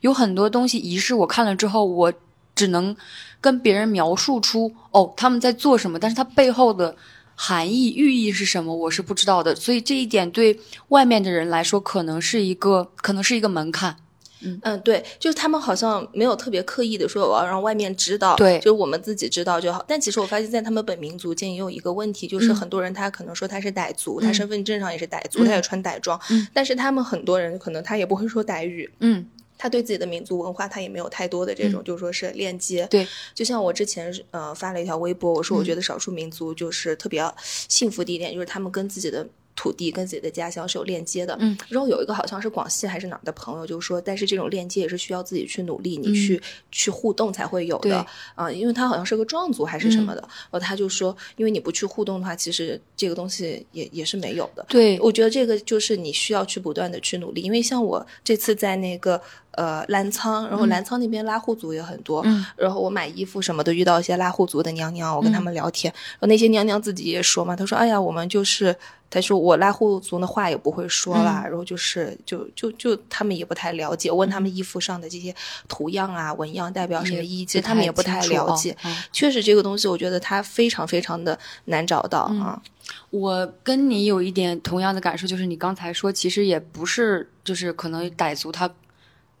[0.00, 2.12] 有很多东西仪式，我看了之后，我
[2.56, 2.96] 只能
[3.40, 6.96] 跟别人描述出哦他们在做什么，但是它背后的
[7.36, 9.54] 含义寓意是什么，我是不知道的。
[9.54, 13.96] 所以这一点对外面的人来说，可能是一个可能是一个门槛。
[14.40, 14.80] 嗯。
[14.80, 19.84] 对，就是他们好像没有特别刻意的说我要让外面知道，对，就我们自己知道就好。
[19.88, 26.20] 但其实我发现，在他们本民族间也有一个问题，就是很多人他可能说他是傣族，他身份证上也是傣族，他也穿傣装，
[26.52, 29.26] 但是他们很多人可能他也不会说傣语，嗯，
[29.58, 32.86] 他对自己的民族文化他也没有太多的这种，就是说是链接。
[32.90, 37.24] 对，就像我之前呃发了一条微博，我说我觉得少数民族就是特别
[37.68, 39.26] 幸福的一点，就是他们跟自己的。
[39.56, 46.40] 土地跟自己的家乡是有链接的，嗯，然后有一个好像是广西还是哪儿的朋友就说，但是这种链接也是需要自己去努力，你去
[46.70, 54.64] 去互动才会有的，啊，因为他好像是个壮族还是什么的，然后他就说，因为你不去互动的话，其实这个东西也也是没有的。
[54.68, 59.20] 对，我觉得这个就是你需要去不断的去努力，因为像我这次在那个。
[59.56, 62.22] 呃，澜沧，然后澜沧那边拉祜族也很多，
[62.56, 68.76] 然后我买衣服什么的遇到一些拉祜族的娘娘，我跟他们聊天，然后那些娘娘自己也说嘛，她说，哎呀，我们就是，
[69.08, 75.34] 她说我拉祜族的话也不会说啦，然后就是就就就他们也不太了解，问他们衣服上的这些
[75.66, 78.76] 图样啊纹样代表什么意义，其实他们也不太了解，
[79.10, 82.60] 确实这个东西我觉得它非常非常的难找到啊。
[83.08, 88.70] 我跟你有一点同样的感受，就是你刚才说，其实也不是，就是可能傣族他。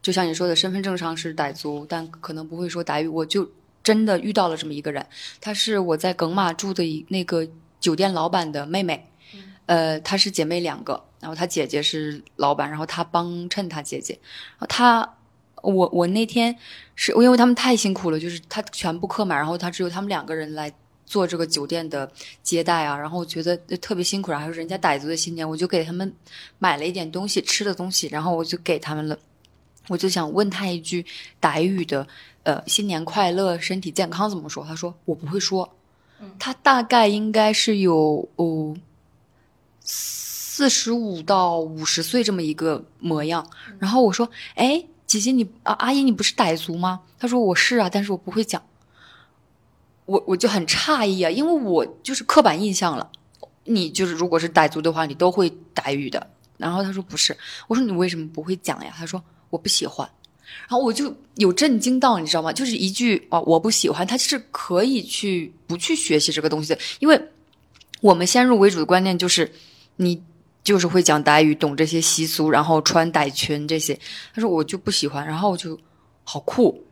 [0.06, 3.08] 就像你说的，身份证上是傣族，但可能不会说傣语。
[3.08, 3.50] 我就
[3.82, 5.04] 真的遇到了这么一个人，
[5.40, 7.44] 她是我在耿马住的一那个
[7.80, 9.10] 酒店老板的妹妹，
[9.66, 14.16] 呃，她是姐妹两个，然后她姐姐是老板，然后她帮衬她姐姐。
[14.68, 15.16] 她，
[15.60, 16.56] 我我那天
[16.94, 20.72] 是因为他们太辛苦了，就是他全部客满，然后他只有他们两个人来
[21.04, 22.08] 做这个酒店的
[22.44, 26.14] 接待啊，然后我觉得特别辛苦，然后人家傣族的新年，我就给他们
[26.60, 29.18] 买了一点东西吃的东西，然后我就给他们了。
[29.88, 31.04] 我就想问他一句
[31.40, 32.06] 傣语的，
[32.42, 34.64] 呃，新年快乐，身体健康怎么说？
[34.64, 35.76] 他说我不会说，
[36.38, 38.76] 他大概应该是有哦
[39.80, 43.48] 四十五到五十岁这么一个模样。
[43.78, 48.62] 然后我说：“哎，姐姐你啊，阿姨你不是傣族吗？”他说：“我是啊，但是我不会讲。”
[50.06, 53.10] 我我就很诧异啊，因为我就是刻板印象了。
[53.64, 56.24] 你就是如果是傣族的话，你都会傣语的。
[56.56, 58.94] 然后他说不是，我说你为什么不会讲呀？
[58.96, 60.08] 他说我不喜欢。
[60.68, 62.52] 然后我就有震惊到，你知道吗？
[62.52, 67.20] 就是一句啊，我不喜欢，他是可以去不去学习这个东西的，因为
[68.00, 69.52] 我们先入为主的观念就是
[69.96, 70.22] 你
[70.64, 73.98] 就是会讲傣语，懂这些习俗，然后穿傣裙这些。
[74.34, 75.78] 他说我就不喜欢，然后我就
[76.24, 76.82] 好酷。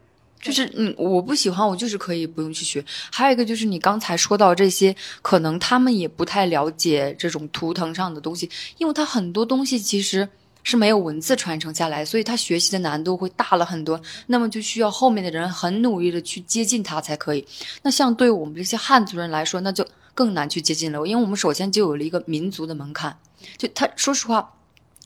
[0.40, 2.84] 就是嗯，我不喜欢，我就是可以不用去学。
[3.10, 10.28] 还有一个就是你刚才说到这些，可能他们也不太了解这种图腾上的东西，因为他很多东西其实
[10.64, 14.00] 是没有文字传承下来，所以他学习的难度会大了很多。
[14.26, 17.46] 那么就需要后面的人很努力的去接近他才可以。
[17.82, 23.16] 那像对我们这些汉族人来说，那就更难去接近了，因为我们首先就有了一个民族的门槛。
[23.56, 24.54] 就他说实话，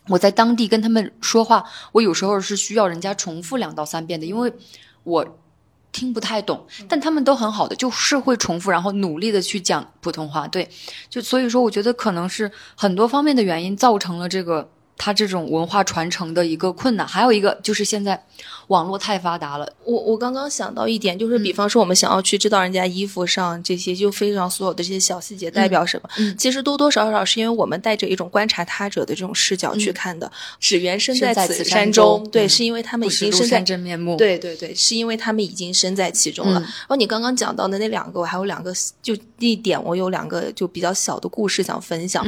[0.06, 4.52] 我在当地跟他们说话，我有时候是需要人家重复两到三遍的，因为。
[5.04, 5.38] 我
[5.90, 10.46] 听不太懂，但他们都很好的，就是会重复，然后努力的去讲普通话。
[10.46, 10.68] 对，
[11.08, 17.06] 就所以说，我觉得可能是很多方面的原因造成了这个他这种文化传承的一个困难。
[17.06, 18.22] 还有一个就是现在。
[18.68, 30.30] 网络太发达了，我我刚刚想到一点，就是比方说我们想要去知道人家衣服上这些就非常所有的这些小细节代表什么，其实多多少少是因为我们带着一种观察他者的这种视角去看的。
[30.60, 36.60] 只缘身在此山中，对，是因为他们已经身在真面目，对对对，是因为他们已经身在其中了。
[36.60, 42.22] 然后你刚刚讲到的那两个，我还有两个，就一点我有两个就比较小的故事想分享。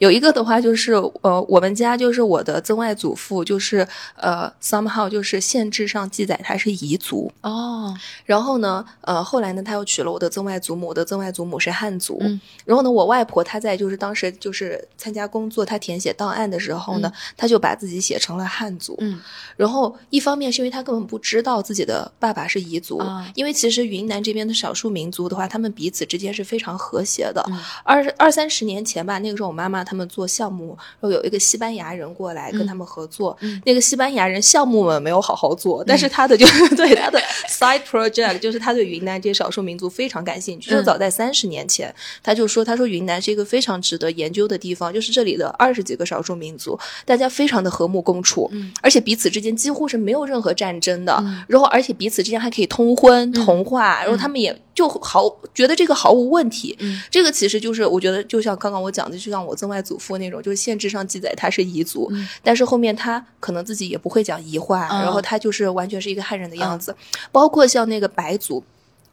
[0.00, 5.84] 有一个的话就是，呃，我们家就是我的曾外祖父，就是呃，somehow 就是限制。
[5.84, 7.30] 上记载他是彝族。
[7.42, 12.20] 哦，然后呢，呃，后来呢，他又娶了我的曾外祖母，我的曾外祖母是汉族，
[12.64, 19.20] 然后呢，我外婆她在就是当时就是参加工作，她填写档案的时候呢，她就把自己写成了汉族，嗯，
[19.56, 23.00] 然后一方面是因为她根本不知道自己的爸爸是彝族，
[23.34, 27.44] 因为其实云南这边的少数民族的话，他们彼此之间是非常和谐的，
[27.84, 35.82] 二二三十年前吧，那个时候我妈妈他们做项目，然后有一个西班牙人过来跟他们合作，那个西班牙人项目们没有好好做。
[35.84, 40.70] 但是他的就是 对他的 side project，就是他对云南这些少数民族非常感兴趣。
[40.70, 48.50] 就早在三十年前，他就说：“他说云南是一个非常值得研究的地方，就是这里的二十几个少数民族，大家非常的和睦共处，
[48.82, 51.24] 而且彼此之间几乎是没有任何战争的。
[51.46, 56.76] 然后，而且彼此之间还可以通婚同化，然后他们也就毫觉得这个毫无问题。
[57.10, 62.10] 这个其实就是我觉得，就像刚刚我讲的，就像我曾外祖父那种，就是县志上记载他是彝族，
[62.42, 66.94] 但是后面他可能自己也不会讲彝话，然后他就是。”完全是一个汉人的样子，
[67.32, 68.62] 包括像那个白族。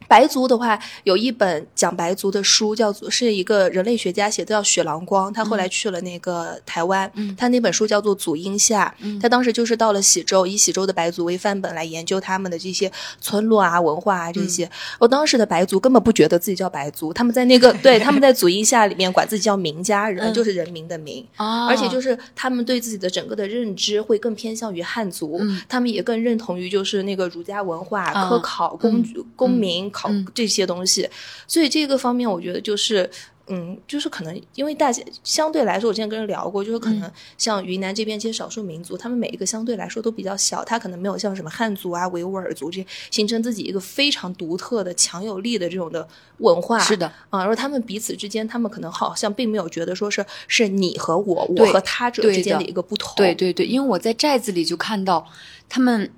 [0.08, 5.32] 白族的话，有一本讲白族的书，叫做是一个人类学家写的，叫雪狼光。
[5.32, 8.94] 他后来去了那个台湾，他那本书叫做《祖英下》。
[9.20, 14.68] 他当时就是到了喜洲，以喜洲的白族为范本来研究他们的这些村落啊、文化啊这些。
[14.98, 21.24] 我当时的白族根本不觉得自己叫白族，他们在那个 对他们在《祖荫下》里面管自己叫名家人，就是人民的民。
[21.36, 29.04] 而且就是他们对自己的整个的认知会更偏向于汉族，他们也更认同于就是那个儒家文化、科考、公
[29.36, 29.91] 公民。
[30.34, 31.08] 这些东西，
[31.46, 33.08] 所以这个方面我觉得就是，
[33.48, 46.06] 嗯，就是可能因为大家相对来说，我之前跟人聊过，就是可能像云南这边这些少数民族，他们每一个相对来说都比较小，他可能没有像什么汉族啊、维吾尔族这些形成自己一个非常独特的、强有力的这种的
[46.38, 46.78] 文化。
[46.78, 53.12] 是的，啊，然后他们彼此之间，他们可能好像并没有觉得说是是你和我，我和他者之间的一个不同。
[53.16, 55.26] 对对对，因为我在寨子里就看到
[55.68, 56.10] 他们。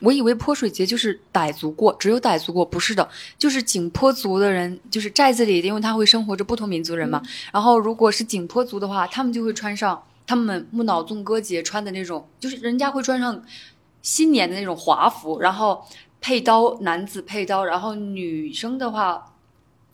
[0.00, 3.08] 我以为泼水节就是傣族过，只有傣族过，不是的，
[3.38, 7.22] 就是景颇族的人，就是寨子里，因为他会生活着不同民族人嘛。
[7.52, 13.42] 然后如果是景颇族的话，他们就会穿上他们木脑纵歌节穿的那种，就是人家会穿上
[14.02, 15.84] 新年的那种华服，然后
[16.20, 19.29] 配刀，男子配刀，然后女生的话，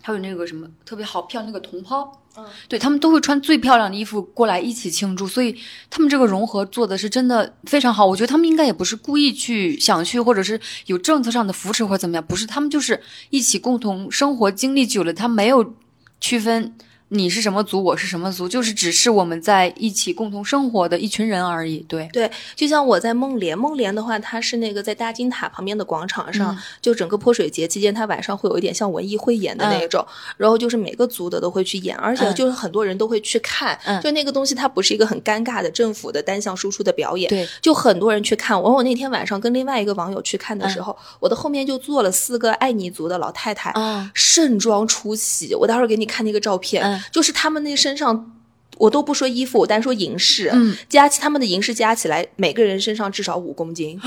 [0.07, 2.23] 还有那个什么特别好漂亮那个铜袍。
[2.69, 5.59] 对他们都会穿最漂亮的衣服过来一起庆祝，所以
[5.90, 8.07] 他们这个融合做的是真的非常好。
[8.07, 15.75] 我觉得他们应该也不是故意去想去，或者是有政策上的扶持或者怎么样，不是，他们就是一起共同生活，经历久了，他没有
[16.21, 16.77] 区分。
[17.09, 21.79] 你是什么族，我是什么族，就是只是我们在一起共同生活的一群人而已。
[21.88, 30.05] 对对，就像我在梦莲，梦莲的话，它是那个在大金塔旁边的广场上，就整个泼水节期间，它晚上会有一点像文艺汇演的那种，
[30.37, 38.61] 然后就是每个族的都会去演，而且就是很多人都会去看，就那个东西它不是一个很尴尬的政府的单向输出的表演，对，就很多人去看。
[38.61, 43.72] 我我那天晚上跟另外一个网友去看的时候，我的后面就坐了四个爱尼族的老太太，
[44.12, 45.55] 盛装出席。
[45.55, 46.95] 我待会儿给你看那个照片。
[47.11, 48.32] 就是他们那身上
[48.78, 54.01] 我都不说衣服，我单说银饰，嗯，加起他们的银饰加起来，每个人身上至少五公斤。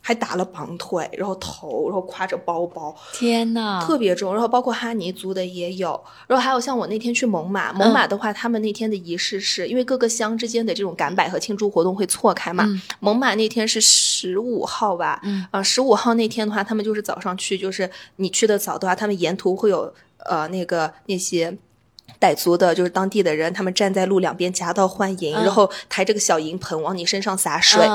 [0.00, 4.32] 还打了绑腿，然后头，然后挎着包包，天呐，特别重。
[4.32, 12.64] 然后包括哈尼族的也有，然后还有像我那天去蒙马，蒙马的话，他们那天的仪式是因为各个乡之间的这种赶摆和庆祝活动会错开嘛。
[13.00, 15.20] 蒙马那天是十五号吧？
[15.24, 19.92] 嗯啊，十五号那天的话，他们就是早上去，就是你去的早的话，他们沿途会有
[20.28, 21.56] 呃那个那些。
[22.18, 27.86] 傣族的，就是当地的人，他们站在路两边夹道欢迎，然后抬着个小银盆往你身上洒水。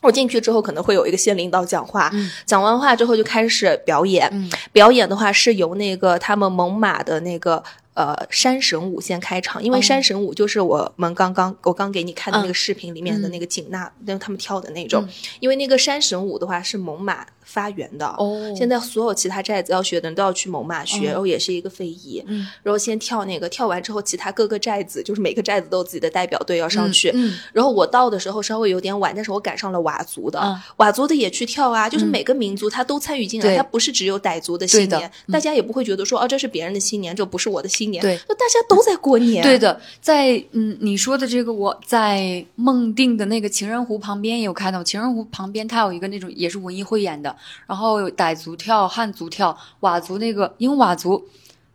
[0.00, 2.12] 我进去之后可能会有一个县领导讲话，
[2.46, 4.50] 讲完话之后就开始表演。
[4.70, 7.64] 表演的话是由那个他们猛马的那个
[7.94, 15.08] 呃山神舞先开场，因为山神舞就是我们刚刚我刚给你看的那个视频里面的那个景娜，那他们跳的那种。
[15.40, 17.26] 因为那个山神舞的话是蒙马。
[17.46, 30.40] 发源的哦，现在所有其他寨子要学的人都要去蒙马学，然后也是一个非遗，嗯，然后先跳那个，跳完之后，其他各个寨子就是每个寨子都有自己的代表队要上去，嗯，然后我到的时候稍微有点晚，但是我赶上了佤族的，
[30.78, 48.04] 佤族的也去跳啊，就是每个民族他都参与进来，他不是只有傣族的新年，大家也不会觉得说哦这是别人的新年，这不是我的新年，对，那大家都在过年，对的，在嗯你说的这个我在孟定的那个情人湖旁边也有看到，情人湖旁边它有一个那种也是文艺汇演的，然后。
[48.14, 51.26] 傣族跳、汉族跳、佤族那个，因为佤族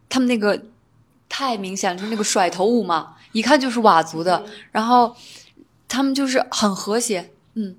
[0.08, 0.62] 他们那个
[1.28, 4.46] 太明显了，就是那个甩头舞嘛，一看就是佤族的。
[4.72, 5.16] 然后
[5.88, 7.76] 他们就是很和谐，嗯，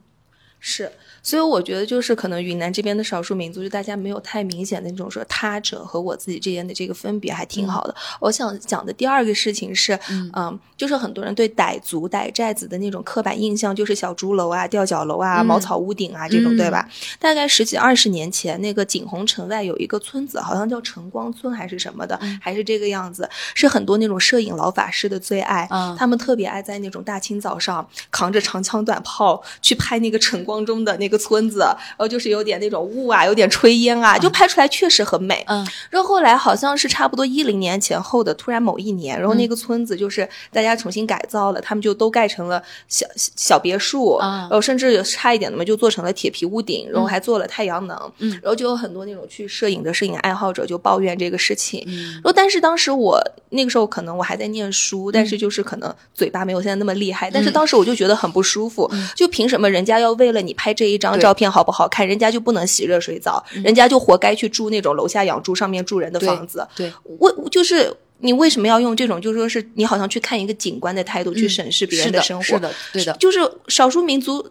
[0.59, 0.93] 是。
[1.23, 7.95] 所以我觉得就是可能云南这边的少数民族，就大家没有太明显的那种说他者和我自己之间的这个分别，还挺好的。
[8.21, 16.89] 我想讲的第二个事情是，嗯，就是很多人对傣族傣寨子的那种刻板印象，就是小竹楼啊、吊脚楼啊、茅草屋顶啊这种，对吧？
[17.19, 25.69] 大概十几二十年前，那个景洪城外有一个村子，好像叫晨光村还是什么的，还是这个样子，是很多那种摄影老法师的最爱。
[25.99, 31.10] 他们特别爱在那种大清早上扛着长枪短炮去拍那个晨光中的那。
[31.11, 35.45] 一个村子，然后就是有点那种雾啊，有点炊烟啊，就拍出来确实很美。
[35.49, 48.13] 嗯，然后后来好像是差不多一零年前后的，突然某一年，然后那个村子就是大家重新改造了，他们就都盖成了小小别墅，然后甚至有差一点的嘛，就做成了铁皮屋顶，然后还做了太阳能。
[48.19, 51.83] 嗯，然后就有很多那种去摄影的摄影爱好者就抱怨这个事情。
[51.89, 61.00] 嗯，然后但是当时我那个时候可能我还在念书，但是就是可能嘴巴没有现在那么厉害，但是当时我就觉得很不舒服，就凭什么人家要为了你拍这一。
[61.01, 62.07] 张照片好不好看？
[62.07, 66.65] 人家就不能洗热水澡，人家就活该去住那种楼下养猪、上面住人的房子。
[66.77, 72.45] 对，为就是你为什么要用这种，就说是你好像去看一个景观的态度去审视别人的生活？
[72.45, 74.49] 是的，对的，就是少数民族。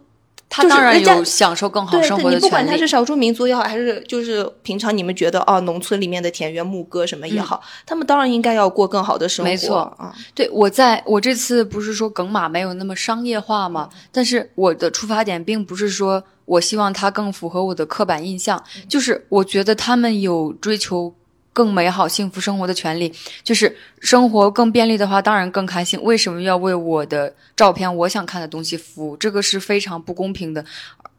[0.52, 9.48] 他当然有享受更好生活的你不管他是少数民族也好，还是就是平常你们觉得哦，农村里面的田园牧歌什么也好，他们当然应该要过更好的生活。
[9.48, 13.88] 没错啊，对我在我这次不是说耿马没有那么商业化嘛？
[14.10, 21.14] 但是我的出发点并不是说我希望它更符合我的刻板印象，就是我觉得他们有追求。
[21.52, 26.00] 更美好、幸福生活的权利，就是生活更便利的话，当然更开心。
[26.02, 29.16] 为什么要为我的照片、我想看的东西服务？
[29.16, 30.64] 这个是非常不公平的，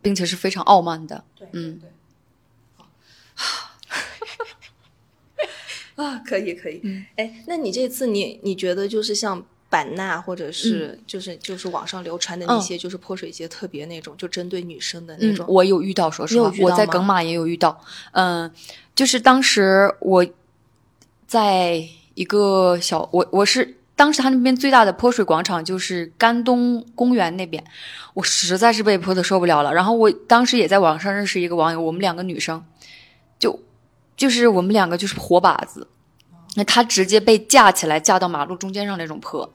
[0.01, 1.23] 并且是非常傲慢的。
[1.37, 1.89] 对，嗯，对。
[6.05, 6.79] 啊，可以，可以。
[6.83, 17.79] 嗯，哎，那你这次你你觉得就是像版纳，或者是就是就是网上流传的那些，就是泼水节特别那种，就针对女生的那种，我有遇到，说实话，我在耿马也有遇到，
[18.13, 18.49] 嗯。
[18.93, 20.25] 就是当时我
[21.25, 21.83] 在
[22.13, 27.63] 一个小我我是当时他那边最大的泼水广场就是甘东公园那边，
[28.13, 29.73] 我实在是被泼的受不了了。
[29.73, 32.63] 然后我当时也在网上认识一个网友，我们两个女生
[33.39, 33.59] 就
[34.17, 35.87] 就是我们两个就是活靶子，
[36.55, 39.53] 那他直接被架起来架到马路中间上那种泼，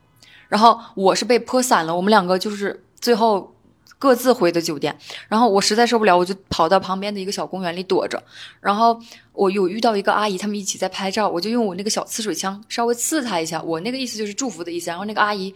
[0.48, 3.52] 然后我是被泼散了，我们两个就是最后。
[3.98, 4.96] 各自回的酒店，
[5.28, 8.22] 然后我实在受不了，我就跑到旁边的一个小公园里躲着。
[8.60, 9.00] 然后
[9.32, 14.90] 我有遇到一个阿姨，他们一起在拍照，我就用我那个小刺水枪稍微刺她一下，我那个意思就是祝福的意思。
[14.90, 15.54] 然后那个阿姨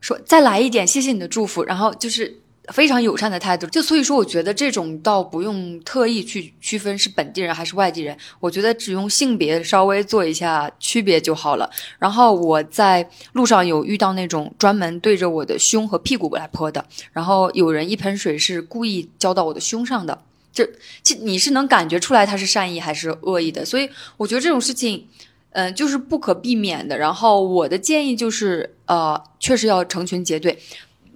[0.00, 2.40] 说：“再来一点，谢谢你的祝福。”然后就是。
[2.72, 11.70] 非常友善的态度，就所以说，我觉得这种倒不用特意去区分是本地人还是外地人，我觉得只用性别稍微做一下区别就好了。
[11.98, 20.68] 然后我在路上有遇到那种专门对着我的胸和屁股来泼的，然后有人一盆水是故意浇到我的胸上的，这
[21.02, 25.06] 这你是能感觉出来他是善意还是恶意的，所以我觉得这种事情，
[25.50, 26.98] 嗯，就是不可避免的。
[26.98, 30.58] 然后我的建议就是，呃，确实要成群结队。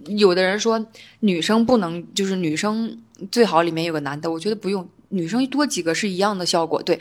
[0.07, 0.84] 有的人说
[1.20, 2.98] 女生不能，就是女生
[3.30, 6.82] 最好里面有个男的，我觉得不用，女生多几个是一样的效果。
[6.82, 6.98] 对，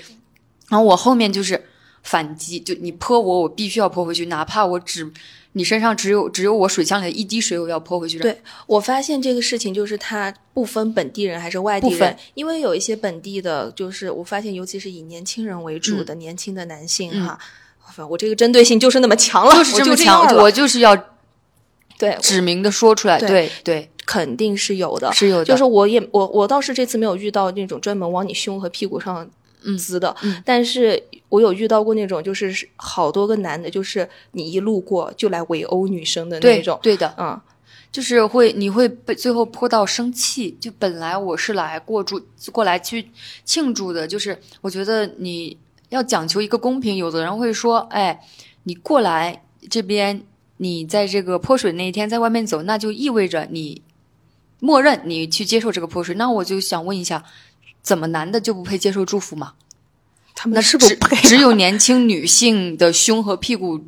[0.69, 1.65] 然后我后面就是
[2.03, 5.11] 反击，就你泼我，我必须要泼回去，哪怕我只
[5.53, 8.19] 你身上只有只有我水箱里的一滴水，我要泼回去。
[8.19, 17.39] 对我发现这个事情就是它不分本地人还是外地人，因为有一些本地的，就是我发现尤其是以年轻人为主的年轻的男性哈，
[18.09, 20.95] 我这个针对性就是那么强了，就是这么强，我就是要。
[21.99, 25.43] 对，指明的说出来，对对，肯定是有的，是有的。
[25.43, 29.29] 就是我也我我倒是这次没有遇到那种专门往你胸和屁股上
[29.77, 37.37] 滋的，但是我有遇到过那种，就是好多个男的，就是你一路过就来围殴女生的那种，对的，嗯，
[37.91, 40.57] 就是会你会被最后泼到生气。
[40.61, 43.09] 就本来我是来过祝过来去
[43.43, 45.57] 庆祝的，就是我觉得你
[45.89, 48.21] 要讲求一个公平，有的人会说，哎，
[48.63, 50.23] 你过来这边。
[50.61, 53.81] 你在这个泼水那一天在外面走，那就意味着你
[54.59, 56.15] 默认你去接受这个泼水。
[56.15, 57.23] 那我就想问一下，
[57.81, 59.53] 怎么男的就不配接受祝福吗？
[60.35, 61.15] 他们是不配？
[61.27, 63.83] 只有年轻女性的胸和屁股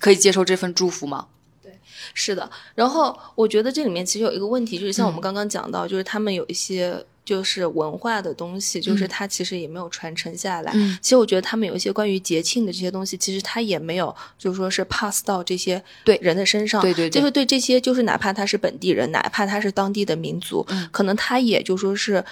[0.00, 1.28] 可以接受这份祝福吗？
[1.62, 1.78] 对，
[2.12, 2.50] 是的。
[2.74, 7.04] 然后我觉得这里面其实有一个问题，就是像我们刚刚讲到，就是他们有一些。
[7.24, 10.72] 就是文化的东西，就是它其实也没有传承下来。
[11.00, 16.80] 其实我觉得他们有一些关于节庆的这些东西，其实它也没有，就是说是 pass 到这些对人的身上。
[16.82, 22.24] 对对，就是对这些，就是哪怕他是本地人，哪怕他是当地的民族，可能他也就说是。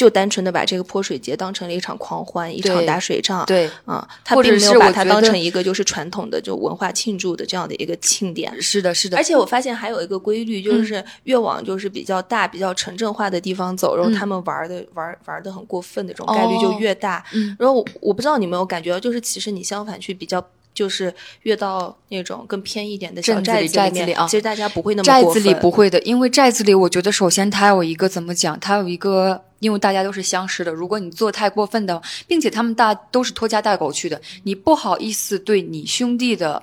[0.00, 3.44] 就单纯的把这个泼水节当成了一场狂欢，一场打水仗。
[3.44, 8.50] 对，啊，他并没有把它当成一个就是传统的就文化庆祝的这样的一个庆典。
[8.62, 9.18] 是的，是的。
[9.18, 17.22] 而且我发现还有一个规律，就是越往就是比较大、比较城镇化的地方走，然后他们玩的玩玩的很过分的这种概率就越大。
[17.34, 17.54] 嗯。
[17.58, 20.42] 然后我我不知道你有没有感觉到，就是其实你相反去比较，
[20.74, 29.42] 就是越到那种更偏一点的小寨子里面啊，其实大家不会那么寨子里不会的，因为寨子里我觉得首先它有一个怎么讲，它有一个。
[29.60, 36.62] 因为大家都是相识的，如果你做太过分的，并且他们大都是拖家带狗去的，你不好意思对你兄弟的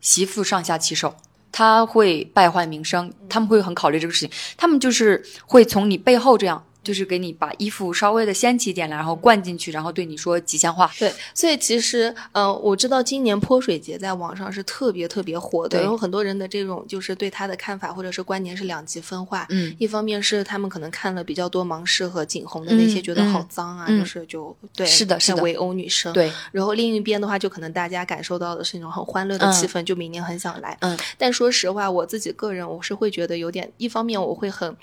[0.00, 1.14] 媳妇上下其手，
[1.52, 6.64] 他会败坏名声，他们会很考虑这个事情，他们就是会从你背后这样。
[6.84, 10.88] 就是给你把衣服稍微的掀起一点来，然后灌进去，然后对你说吉祥话。
[10.98, 19.46] 对，所以其实，呃，我知道今年泼水节在网上是特别特别火的，然后很多人的这种就是对他的看法或者是观念是两极分化。
[19.48, 26.12] 嗯，一方面是他们可能看了比较多芒市和景洪的那些，觉得好脏啊，就是就对，是的，是的，围殴女生。
[26.12, 30.76] 对，然后另一边的话，就可能大家感受到的是那种很欢乐的气氛，就明年很想来。
[30.80, 34.76] 嗯，但说实话，我自己个人我是会觉得有点，一方面我会很。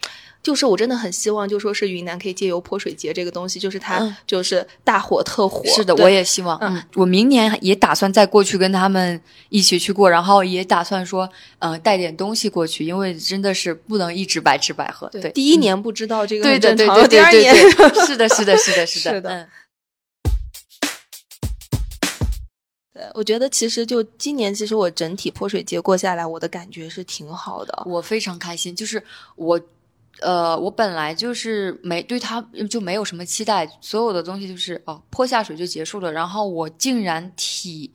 [0.44, 5.62] 就是我真的很希望，就说是云南可以借由泼水节这个东西，就是它就是大火特火。
[5.68, 6.58] 是的，我也希望。
[6.62, 11.30] 嗯，我明年也打算再过去跟他们一起去过，然后也打算说，
[11.60, 15.08] 嗯，带点东西过去，因为真的是不能一直白吃白喝。
[15.10, 17.56] 对，第一年不知道这个对对对对，第二年
[18.08, 19.24] 是的，是的，是的，是的， 是的。
[22.96, 28.76] 对，我觉得其实就今年，其实我整体泼水节过下来，我的感觉是挺好的，我非常开心。
[28.76, 29.04] 就是
[29.36, 29.62] 我。
[30.22, 36.12] 呃，我本来就是没对他就没有什么期待，所有的东西就是哦泼下水就结束了。
[36.12, 37.92] 然后我竟然体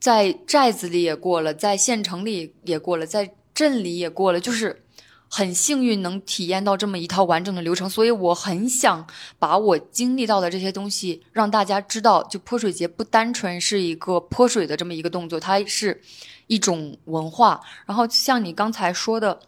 [0.00, 4.82] 在寨子里也过了，在县城里也过了，在镇里也过了，就是
[5.28, 7.90] 很幸运能体验到这么一套完整的流程。
[7.90, 9.06] 所以我很想
[9.38, 16.00] 把我经历到的这些东西让大家知道，就泼水节不单纯是一个泼水的这么一个动作，它是
[16.46, 17.60] 一种文化。
[17.84, 19.38] 然后像你刚才说的。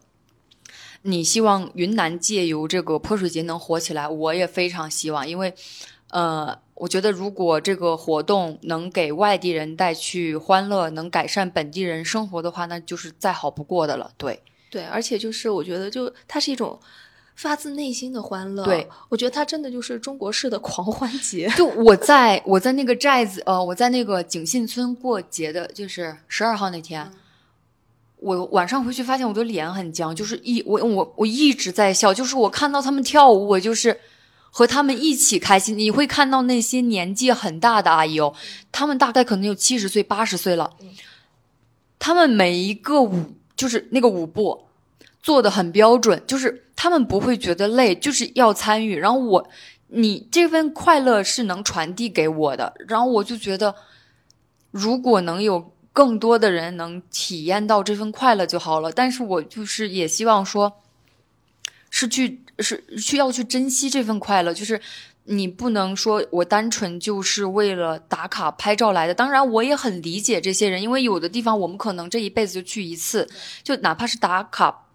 [1.06, 5.54] 你希望云南借由这个泼水节能火起来，我也非常希望，因为，
[6.10, 14.10] 呃，我觉得如果这个活动能给外地人带去欢乐，能改善本地人生活的话，那就是再好不过的了。
[14.16, 16.78] 对，对，而且就是我觉得，就它是一种
[17.34, 18.64] 发自内心的欢乐。
[18.64, 21.48] 对，我觉得它真的就是中国式的狂欢节。
[21.56, 27.10] 就我在我在那个寨子，呃，我在那个景信村过节的，就是十二号那天。
[28.18, 34.00] 我晚上回去发现我的脸很僵，就是一我我我一直在笑，就是我看到他们跳舞，我就是
[34.50, 35.78] 和他们一起开心。
[35.78, 38.34] 你会看到那些年纪很大的阿姨哦，
[38.72, 40.72] 他们大概可能有七十岁、八十岁了，
[41.98, 44.64] 他们每一个舞就是那个舞步
[45.22, 48.98] 做的很标准，就是他们不会觉得累，就是要参与。
[48.98, 49.48] 然后我，
[49.88, 53.74] 你这份快乐是能传递给我的，然后我就觉得，
[54.70, 55.72] 如果能有。
[55.96, 60.82] 更多的人能体验到这份快乐就好了，但是我就是也希望说，
[61.88, 64.78] 是去是需要去珍惜这份快乐，就是
[65.24, 69.14] 你不能说我单纯就是为了打卡拍照来的。
[69.14, 73.26] 当然，我也很理解这些人，因为有的地方我们可能这一辈子就去一次，
[73.62, 74.85] 就哪怕是打卡。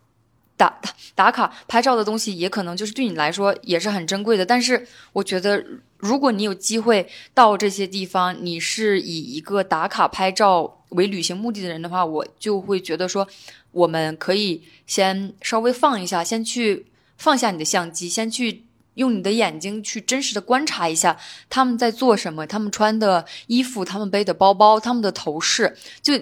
[0.61, 0.79] 打
[1.15, 4.45] 打卡拍照的东西，也可能就是对你来说也是很珍贵的。
[4.45, 5.65] 但是我觉得，
[5.97, 13.27] 如果你有机会到这些地方，你是以一个打卡拍照为旅行目的的人的话，我就会觉得说，
[13.71, 16.85] 我们可以先稍微放一下，先去
[17.17, 21.17] 放下你的相机，先去用你的眼睛去真实的观察一下
[21.49, 25.75] 他们在做什么，他们穿的衣服，他们背的包包，他们的头饰。
[26.03, 26.13] 就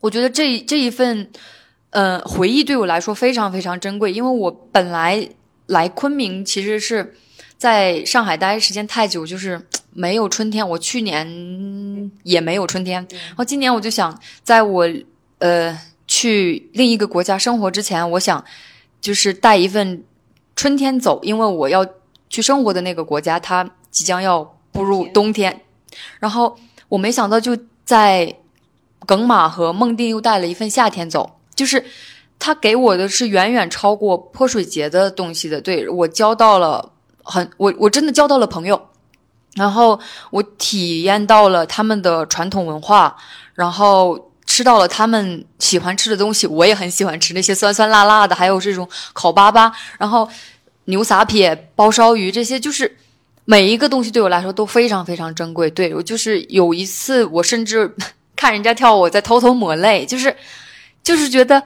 [0.00, 1.30] 我觉得这这一份。
[1.92, 5.28] 呃，回忆对我来说非常非常珍贵，因为我本来
[5.66, 7.14] 来昆明其实是
[7.58, 9.60] 在上海待时间太久，就是
[9.92, 10.66] 没有春天。
[10.66, 14.88] 我去年也没有春天，然后今年我就想，在我
[15.40, 15.78] 呃
[16.08, 18.42] 去另一个国家生活之前，我想
[19.02, 20.02] 就是带一份
[20.56, 21.86] 春天走，因为我要
[22.30, 25.60] 去生活的那个国家它即将要步入冬天。
[26.18, 28.34] 然后我没想到就在
[29.04, 31.38] 耿马和孟定又带了一份夏天走。
[31.62, 31.84] 就是
[32.40, 36.90] 他给我的是远远超过泼水节的东西的，对我交到了
[37.22, 38.88] 很我我真的交到了朋友，
[39.54, 40.00] 然后
[40.32, 43.16] 我体验到了他们的传统文化，
[43.54, 50.28] 然后吃到了他们喜欢吃的东西，我也很喜欢吃那些酸酸辣辣的，还有这种烤粑粑，然后
[50.86, 52.96] 牛撒撇、包烧鱼这些，就是
[53.44, 55.70] 每一个东西对我来说都非常非常珍贵。
[55.70, 57.94] 对我就是有一次，我甚至
[58.34, 60.34] 看人家跳舞，在偷偷抹泪，就是。
[61.02, 61.62] 就是觉得，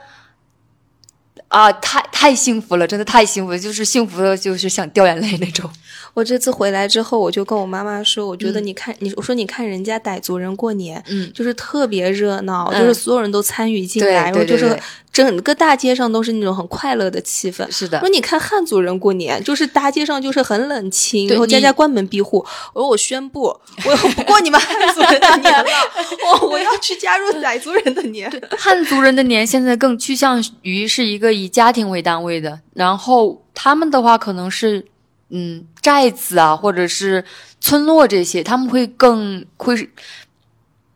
[1.49, 5.70] 啊，太太幸福了，真的太幸福，就是幸福的，就是想掉眼泪那种。
[6.16, 14.74] 我这次回来之后，我就跟我妈妈说，我觉得你看，你我说你看人家傣族人过年，嗯，就是特别热闹，就是所有人都参与进来，然后就是
[15.12, 17.70] 整个大街上都是那种很快乐的气氛。
[17.70, 18.00] 是的。
[18.00, 22.38] 说你看汉族人过年，就是大街上就是很冷清，然后家家关门闭户。
[22.72, 23.54] 我说我宣布，
[23.84, 25.66] 我不过你们汉族人的年了，
[26.40, 28.32] 我我要去加入傣族人的年。
[28.56, 34.86] 汉族人的年现在更趋向于是一个以家庭为单位的，然后他们的话可能是。
[35.28, 37.24] 嗯，寨子啊，或者是
[37.61, 39.89] 村落这些，他们会更会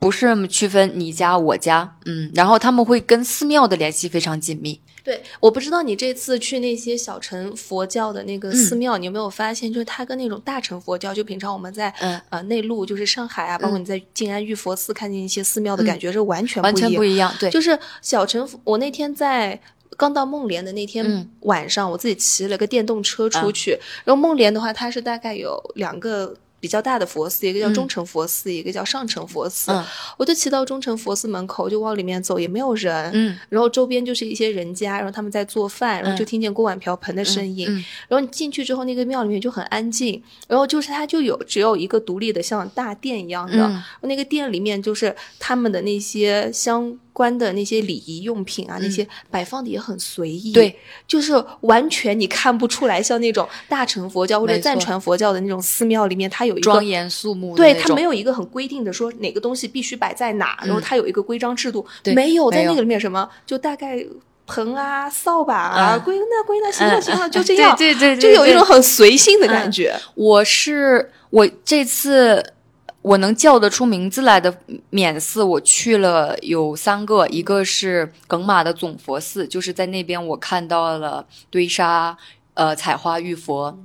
[0.00, 4.80] 不是那么区分你家我家，嗯，然后他们会跟寺庙的联系非常紧密。
[5.04, 11.88] 对，我不知道你这次去那些小乘佛教的那个寺庙，你有没有发现，就是它跟那种大乘佛教，就平常我们在
[12.30, 17.32] 呃内陆，就是上海啊，包括你在静安玉佛寺看见一些寺庙的感觉是完全完全不一样。
[17.38, 19.60] 对，就是小乘，我那天在。
[20.00, 23.78] 刚到孟连的那天晚上，我自己骑了个电动车出去。
[24.02, 29.72] 然后孟连的话，它是大概有两个比较大的佛寺，一个叫中城佛寺，一个叫上城佛寺。
[30.16, 33.10] 我就骑到中城佛寺门口，就往里面走，也没有人。
[33.14, 37.66] 嗯，然后周边就是一些人家，然后他们在做饭，然后就听见锅碗瓢盆的声音。
[38.06, 40.22] 然后你进去之后，那个庙里面就很安静。
[40.46, 46.96] 然后就是它就有只有一个独立的像大殿一样的，那个殿里面就是他们的那些香。
[47.12, 50.74] 关的那些礼仪用品啊，那些摆放的也很随意，对，
[51.06, 51.32] 就是
[51.62, 64.04] 完全你看不出来，像那种大乘佛教或者藏传佛教的那种寺庙里面，它有一个庄严肃穆，对，它没有一个很规定的说哪个东西必须摆在哪，然后它有一个规章制度，没有在那个里面什么，就大概
[64.46, 69.94] 盆啊、扫把啊，归纳归纳，行了行了， 就这样，对对，就有一种很随性的感觉。
[70.14, 72.54] 我是我这次。
[73.02, 74.54] 我能叫得出名字来的
[74.90, 82.14] 免寺，我去了有三个，一个是耿马的总佛寺，就是在那边我看到了堆沙，
[82.52, 83.78] 呃，采花玉佛。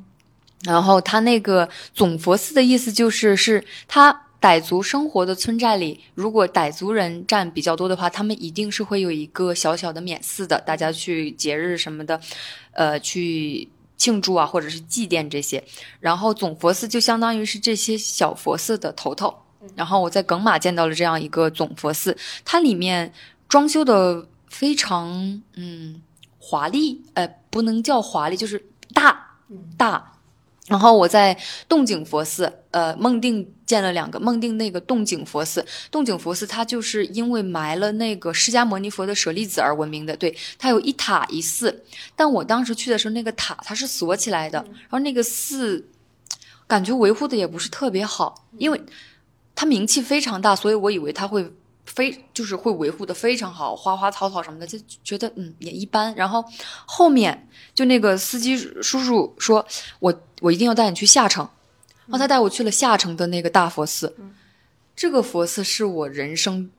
[0.66, 12.20] 然后他那个总佛寺的意思就是，是他傣族生活的村寨里，如果傣族人占比较多的话，他们一定是会有一个小小的免寺的，大家去节日什么的，
[12.74, 13.70] 呃，去。
[13.97, 15.63] 庆祝啊，或者是祭奠这些，
[16.01, 19.34] 然后总佛寺就相当于是这些小佛寺的头头。
[19.74, 23.13] 然后我在耿马见到了这样一个总佛寺，它里面
[23.47, 26.01] 装修的非常嗯
[26.38, 28.61] 华丽，呃，不能叫华丽，就是
[28.93, 29.38] 大
[29.78, 30.14] 大。
[30.68, 31.38] 然后我在
[31.70, 34.20] 洞景佛寺，呃，孟定建了两个。
[34.20, 40.18] 孟定那个洞景佛寺，洞景佛寺它就是因为埋了那个释迦牟尼佛的舍利子而闻名的。
[40.18, 41.84] 对，它有一塔一寺。
[42.16, 45.88] 但我当时去的时候，那个塔它是锁起来的，然后那个寺
[46.66, 48.82] 感觉维护的也不是特别好，因为
[49.53, 51.53] 它名气非常大，所以我以为它会。
[51.88, 56.13] 非就是会维护的非常好，花花草草什么的就觉得嗯也一般。
[56.16, 56.43] 然后
[56.88, 59.63] 后面就那个司机叔叔说，
[59.99, 60.11] 我
[60.41, 61.47] 我一定要带你去下城，
[62.07, 64.15] 然后他带我去了下城的那个大佛寺。
[64.95, 66.69] 这个佛寺是我人生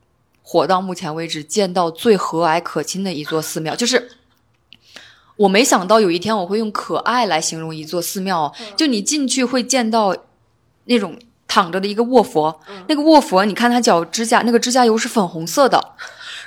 [0.42, 4.10] 活到目前为止见到最和蔼可亲的一座寺庙，就是
[5.36, 8.54] 我没想到有一天我会用可爱来形容一座寺庙。
[8.76, 10.16] 就你进去会见到
[10.84, 11.18] 那种。
[11.48, 15.94] 躺着的一个卧佛，那个卧佛，你看他脚指甲，那个指甲油是粉红色的。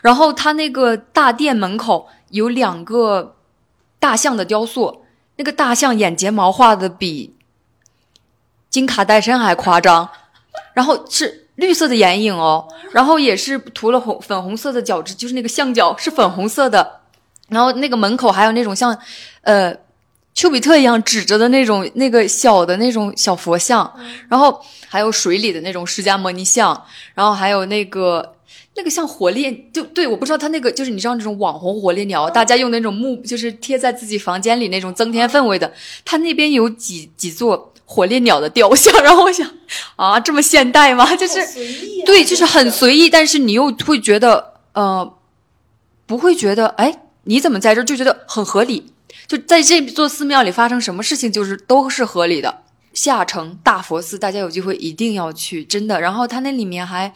[0.02, 3.36] 然后他那个大殿门口有两个
[3.98, 5.06] 大象的雕塑，
[5.40, 7.34] 那个大象眼睫毛画的比
[8.70, 10.10] 金卡戴珊还夸张，
[10.74, 17.00] 然后是绿色的眼影哦，然后也是涂了红粉红色的角质，就是那个象脚是粉红色的，
[17.48, 19.00] 然后那个门口还有那种像，
[19.44, 19.74] 呃。
[20.36, 23.92] 丘比特一样指着的那种那个小的那种小佛像，
[24.30, 28.36] 然后还有水里的那种释迦摩尼像，然后还有那个
[28.76, 35.74] 那个像火烈，就对，我不知道他那个就是你知道那种网红火烈鸟，大家用那种木就是贴在自己房间里那种增添氛围的，
[36.06, 39.50] 他那边有几几座火烈鸟的雕像， 然后我想
[39.96, 41.16] 啊，这么现代吗？
[41.16, 41.40] 就是
[42.06, 45.14] 对，就是很随意，但是你又会觉得呃，
[46.06, 48.92] 不会觉得哎，你怎么在这儿就觉得很合理。
[49.28, 52.64] 就在这座寺庙里发生什么事情，就是都是合理的。
[52.94, 56.02] 下城大佛寺，大家有机会一定要去，真的。
[56.02, 57.14] 然后它那里面还，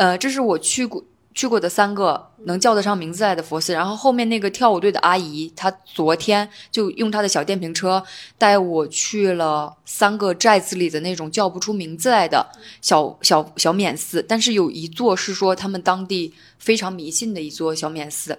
[0.00, 3.74] 呃，这是我去过去过的三个能叫得上名字来的佛寺。
[3.74, 8.02] 然后后面那个跳舞队的阿姨，她昨天就用她的小电瓶车
[8.38, 14.24] 带我去了三个寨子里的那种叫不出名字来的小小小免寺。
[14.26, 18.38] 但是有一座是说他们当地非常迷信的一座小免寺。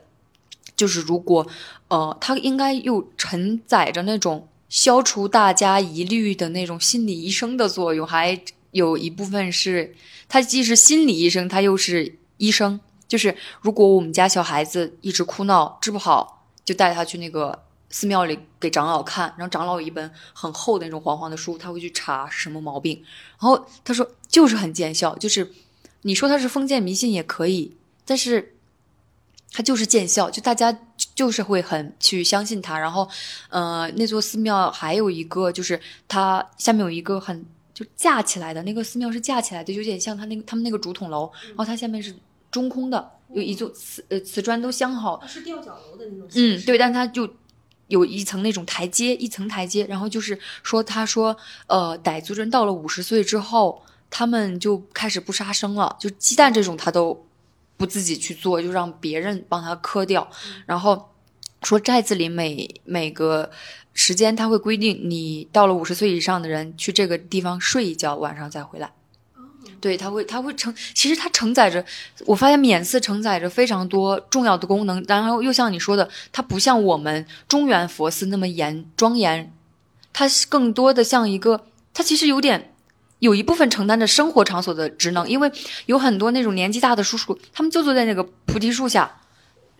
[0.75, 1.45] 就是如果，
[1.89, 8.41] 呃，它应该又承载着那种消除大家疑虑的那种心理医生的作用，还
[8.71, 9.95] 有一部分是
[10.27, 12.79] 他既是心理医生，他又是医生。
[13.07, 23.03] 就是如果我们家小孩子一直哭闹治不好，就带他去那个寺庙里给长老看，然后长老有一本很厚的那种黄黄的书，他会去查什么毛病，
[23.39, 25.51] 然后他说就是很见效，就是
[26.03, 28.55] 你说他是封建迷信也可以，但是。
[29.53, 30.73] 他就是见效，就大家
[31.13, 32.79] 就是会很去相信他。
[32.79, 33.05] 然后，
[33.49, 37.45] 呃，那座寺庙还有一个，就是它下面有一个很
[37.81, 41.31] 就架起来的那个寺庙是架起来的，有点像他那个他们那个竹筒楼。
[41.47, 42.15] 然后它下面是
[42.51, 46.27] 中空的，有一座瓷呃瓷砖都镶好，是吊脚楼的那种。
[46.35, 47.27] 嗯，对，但它就
[47.87, 49.85] 有一层那种台阶，一层台阶。
[49.85, 51.35] 然后就是说，他说，
[51.67, 57.25] 呃，傣族人到了五十岁之后，他们就开始不杀生了，就鸡蛋这种他都。
[57.77, 60.29] 不自己去做，就让别人帮他磕掉。
[60.67, 61.09] 然后
[61.63, 63.49] 说寨子里每每个
[63.93, 68.91] 时间它会规定，你到了五十岁以上的人去这个地方睡一觉，晚上再回来。
[69.79, 71.83] 对，它会它会承，其实它承载着，
[72.25, 75.03] 我发现免寺承载着非常多重要的功能。
[75.07, 79.51] 然后又像你说的，它不像我们中原佛寺那么严庄严，
[80.13, 82.67] 它更多的像一个，它其实有点。
[83.19, 85.51] 有一部分承担着生活场所的职能，因为
[85.85, 89.19] 有很多那种年纪大的叔叔，他们就坐在那个菩提树下，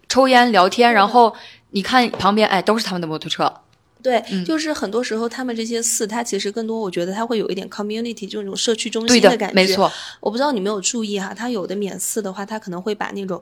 [0.07, 1.35] 抽烟聊天，然后
[1.71, 3.51] 你看旁边，哎，都是他们的摩托车。
[4.01, 9.55] 对，就是很多时候他们这些寺，它其实更多，我觉得它会有一点 community，就那种社区中心的感觉。
[9.55, 13.41] 没错，我不知道你没有注意哈，它有的免寺的话，它可能会把那种，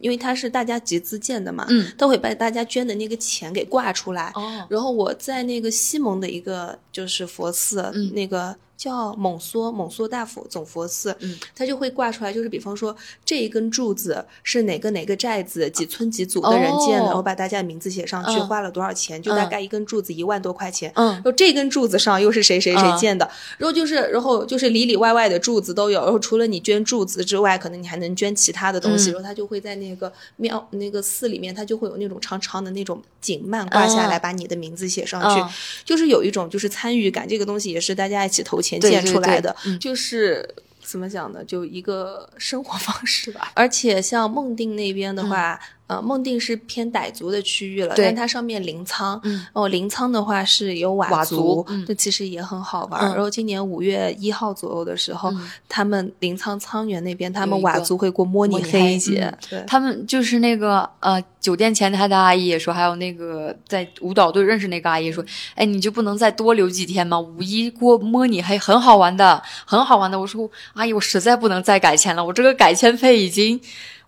[0.00, 4.32] 因为它是大家集资建的嘛，嗯，都会把大家捐的那个钱给挂出来。
[4.34, 8.56] 哦，然后我在那个西蒙的一个就是佛寺，那个。
[8.78, 35.42] 叫蒙梭蒙梭大佛总佛寺，嗯，它就会挂出来，就是比方说这一根柱子是哪个哪个寨子几村几组的人建的，然后把大家的名字写上去，花了多少钱，就大概一根柱子一万多块钱，嗯，然后这根柱子上又是谁谁谁建的，然后就是然后就是里里外外的柱子都有，然后除了你捐柱子之外，可能你还能捐其他的东西，然后他就会在那个庙那个寺里面，他就会有那种长长的那种锦幔挂下来，把你的名字写上去，
[35.84, 38.80] 就是有一种就是参与感，这个东西也是大家一起投钱。
[38.80, 40.46] 钱建出来的，就是
[40.82, 41.42] 怎么讲呢？
[41.44, 43.52] 就一个生活方式吧。
[43.54, 45.58] 而且像孟定那边的话。
[45.88, 49.18] 呃，孟定是偏傣族的区域了，但它上面临沧，
[49.54, 53.02] 哦，临沧的话是有佤族，这其实也很好玩。
[53.14, 55.32] 然后今年五月一号左右的时候，
[55.66, 59.32] 他们临沧沧源那边，他们佤族会过摸你黑节，
[59.66, 65.24] 他们就是那个呃，酒店前台的阿姨也说，还有那个在舞蹈队认识那个阿姨说，
[65.54, 67.18] 哎，你就不能再多留几天吗？
[67.18, 70.20] 五一过摸你黑很好玩的，很好玩的。
[70.20, 73.58] 我说阿姨，我实在不能再改签了，我这个改签费已经。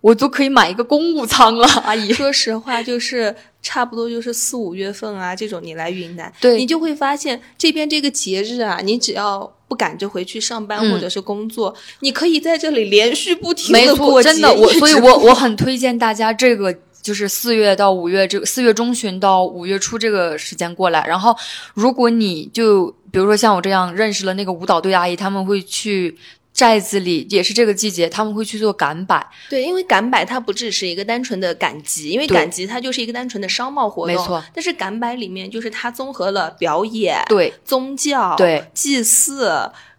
[0.01, 2.12] 我都可以买一个公务舱了， 阿姨。
[2.12, 14.30] 说实话，就是差不多就是四五月份啊，这种你来云南，对你就会发现这边这个节日啊，你只要不赶着回去上班或者是工作，你可以在这里连续不停的过节。
[14.30, 21.05] 真的，我 所以，我我很推荐大家这个，就是四月到五月这个四月中旬到五月初这个时间过来。
[21.07, 21.36] 然后，
[21.74, 26.16] 如果你就比如说像我这样认识了那个舞蹈队阿姨，他们会去。
[26.53, 29.24] 寨子里也是这个季节，他们会去做赶摆。
[29.48, 34.14] 对，因为赶摆它不只是一个单纯的赶集，因为赶集它就是一个单纯的商贸活动。
[34.14, 34.42] 没错。
[34.53, 39.51] 但是赶摆里面就是它综合了表演、对宗教、对祭祀，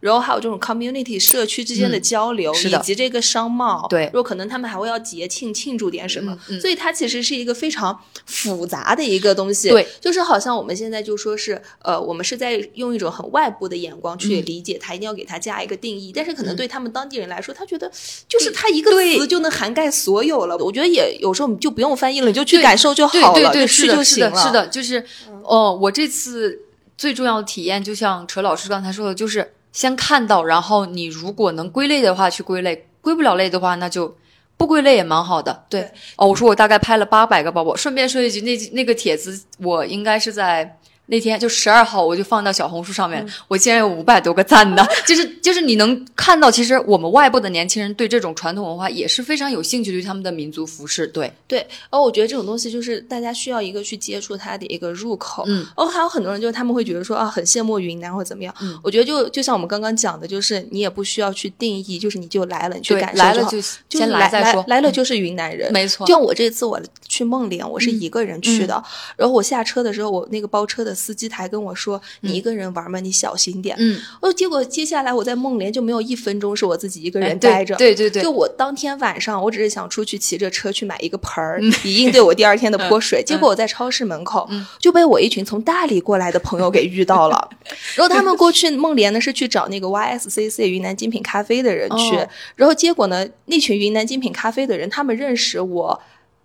[0.01, 3.87] 然后还有这种 community 社区之间的交流，以及这个商贸。
[3.87, 9.69] 对，如果可能他们还会要节庆庆祝点什么，所以它其实是一个非常复杂的一个东西。
[9.69, 16.11] 对，就是好像我们现在就说是，呃，我们是在用一种很外部的眼光去理解它，一定要给它加一个定义。
[16.13, 17.89] 但是可能对他们当地人来说，他觉得
[18.27, 20.57] 就是它一个词就能涵盖所有了。
[20.57, 24.41] 我觉得也有时候你就不用翻译了，你就去感受就好了，就去就行了。
[24.41, 25.05] 是的，就是
[25.43, 26.59] 哦，我这次
[26.97, 29.53] 最重要的体验，就像陈老师刚才说的，就是。
[29.71, 34.15] 先看到，然后你如果能归类的话去归类，归不了类的话那就
[34.57, 35.65] 不归类也蛮好的。
[35.69, 37.75] 对，哦，我说我大概拍了八百个包包。
[37.75, 40.77] 顺便说一句，那那个帖子我应该是在。
[41.11, 51.67] 那天就十二号，我就放到小红书上面，我竟然有五百多个赞的， 就是就是你能看到，其实我们外部的年轻人对这种传统文化也是非常有兴趣，对他们的民族服饰，对对。
[51.89, 55.43] 哦，我觉得这种东西就是大家需要一个去接触它的一个入口。
[55.47, 55.65] 嗯。
[55.75, 58.55] 哦，还有很多人就是他们会觉得说啊，很羡慕云南或者怎么样。
[58.61, 58.79] 嗯。
[58.81, 63.59] 我觉得就就像我们刚刚讲的，就是你也不需要去定义，就是你就来了，你去感受来了就
[63.89, 66.07] 先来再说，来了就是云南人，没错。
[66.07, 68.81] 就像我这次我去孟连，我是一个人去的，
[69.17, 71.81] 然后我下车的时候，我那个包车的司机他还跟我说。
[71.81, 73.75] 说你一个人玩嘛，你小心点。
[73.79, 77.75] 嗯，哦，结果接下来我在梦莲就没有一分钟是我自己一个人待着。
[77.75, 83.23] 对对对，就我当天晚上，我只是想出去骑着车去买一个盆儿，以应对我第二天的泼水。
[83.25, 84.47] 结果我在超市门口
[84.77, 87.49] 就被我一群从大理过来的朋友给遇到了。
[87.97, 92.15] 然后他们过去梦莲呢是去找那个 YSCC 云南精品咖啡的人去，
[92.55, 95.99] 然后结果呢那群云南精品咖啡的人他们认识我。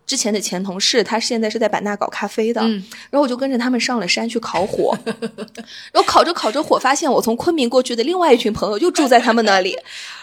[0.07, 2.61] 之前的前同事，他现在是在版纳搞咖啡的，
[3.11, 4.96] 然后我就跟着他们上了山去烤火，
[5.92, 9.76] 然后烤着烤着火，发现我从昆明过去的另外一群朋友就住在他们那里。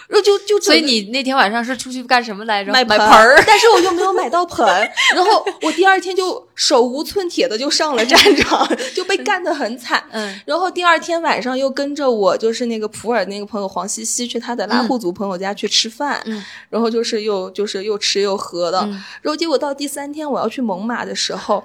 [0.07, 2.71] 然后就就所以你那天晚上是出去干什么来着？
[2.71, 4.65] 买盆儿， 但是我又没有买到盆。
[5.15, 10.03] 然后我第二天就手无寸铁的就上了战场，就被干得很惨。
[10.11, 10.39] 嗯。
[10.45, 16.21] 然后第二天晚上又跟着我，就是那个普洱那个朋友黄西西去他的拉祜族朋友家去吃饭。
[16.25, 16.43] 嗯。
[16.69, 18.79] 然后就是又就是又吃又喝的。
[19.21, 21.63] 然后结果到第三天我要去猛犸的时候。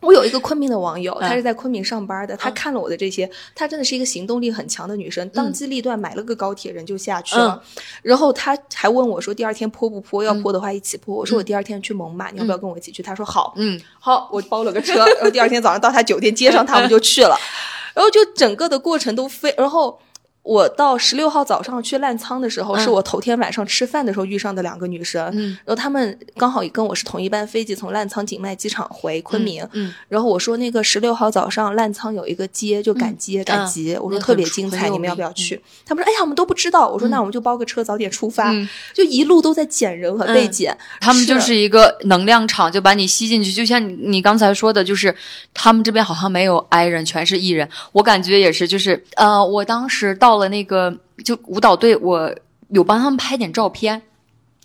[0.00, 2.36] 我有一个昆明的网友，她是在昆明上班的。
[2.36, 7.62] 她看了我的这些，她真的是一个行动力很强的女生，当机立断买了个高铁，人就下去了。
[8.02, 10.22] 然后她还问我说：“第二天泼不泼？
[10.22, 17.36] 要泼的话一起泼。”我说：“我第二天去猛犸，你要不要跟我一起去？”她说：“好。”嗯，好，我包了个车，然后第二天早上到她酒店接上她，我们就去了。
[17.94, 19.98] 然后就整个的过程都非，然后。
[20.46, 25.20] 我到十六号早上去烂仓的时候，是我头天晚上吃饭的时候遇上的两个女生，
[25.64, 29.68] 然后她们刚好也跟我是同一班飞机，从烂仓景迈机场回昆明。
[30.08, 35.60] 然后我说那个十六号早上烂仓有一个街，就赶街赶集，我说特别精彩，你们要不要去？
[35.84, 36.88] 他们说哎呀，我们都不知道。
[36.88, 38.54] 我说那我们就包个车，早点出发。
[38.94, 43.50] 就一路都在捡人和被捡，他们就是一个能量场，就把你吸进去。
[43.50, 45.12] 就像你刚才说的，就是
[45.52, 47.68] 他们这边好像没有 I 人，全是 E 人。
[47.90, 50.35] 我感觉也是，就是呃，我当时到。
[50.36, 52.30] 到了那个就舞蹈队，我
[52.68, 54.02] 有帮他们拍点照片，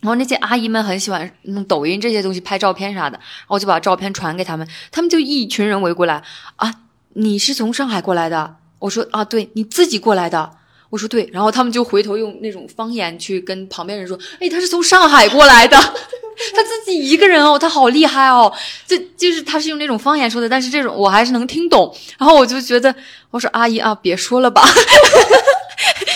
[0.01, 6.22] 然后那些阿姨们很喜欢弄抖音这些东西拍照片啥的，然后就把照片传给他们，他们就一群人围过来
[6.57, 6.74] 啊，
[7.13, 8.57] 你是从上海过来的？
[8.80, 10.57] 我说啊，对你自己过来的？
[10.89, 15.78] 我说对，然后他们就回头用那种方言去跟旁边人说，哎，他是从上海过来的，
[16.53, 18.51] 他自己一个人哦，他好厉害哦，
[18.86, 22.93] 就就是他是用那种方言说的，但是这种我还是能听懂，然后我就觉得，
[23.30, 24.61] 我说阿姨啊，别说了吧。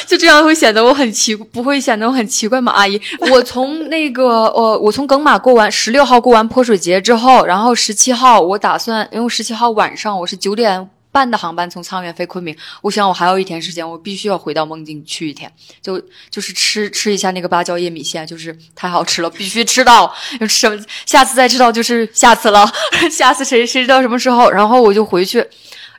[0.07, 2.71] 就这样会显得我很奇，不会显得我很奇怪吗？
[2.71, 3.01] 阿姨，
[3.31, 15.51] 我从那个呃，我从耿马过完十六号过完泼水节之后，然后十七号我打算，因为十七号晚上我是九点半的航班从沧源飞昆明，我想我还有一天时间，我必须要回到孟津去一天，
[15.81, 15.99] 就
[16.29, 20.13] 就是吃吃一下那个芭蕉叶米线，就是太好吃了，必须吃到，
[20.47, 22.69] 什么下次再吃到就是下次了，
[23.09, 24.51] 下次谁谁知道什么时候？
[24.51, 25.45] 然后我就回去，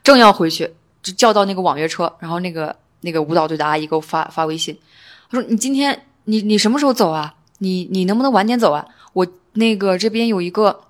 [0.03, 2.75] 正要回去就叫到那个网约车，然后那个。
[3.01, 4.77] 那个舞蹈队的阿姨给我发发微信，
[5.29, 7.35] 她说：“你今天你你什么时候走啊？
[7.59, 8.85] 你你能不能晚点走啊？
[9.13, 10.81] 我那个这边有一个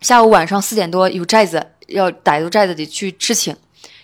[0.00, 3.56] 下午晚上四点多有寨子，要逮住寨子得去吃请，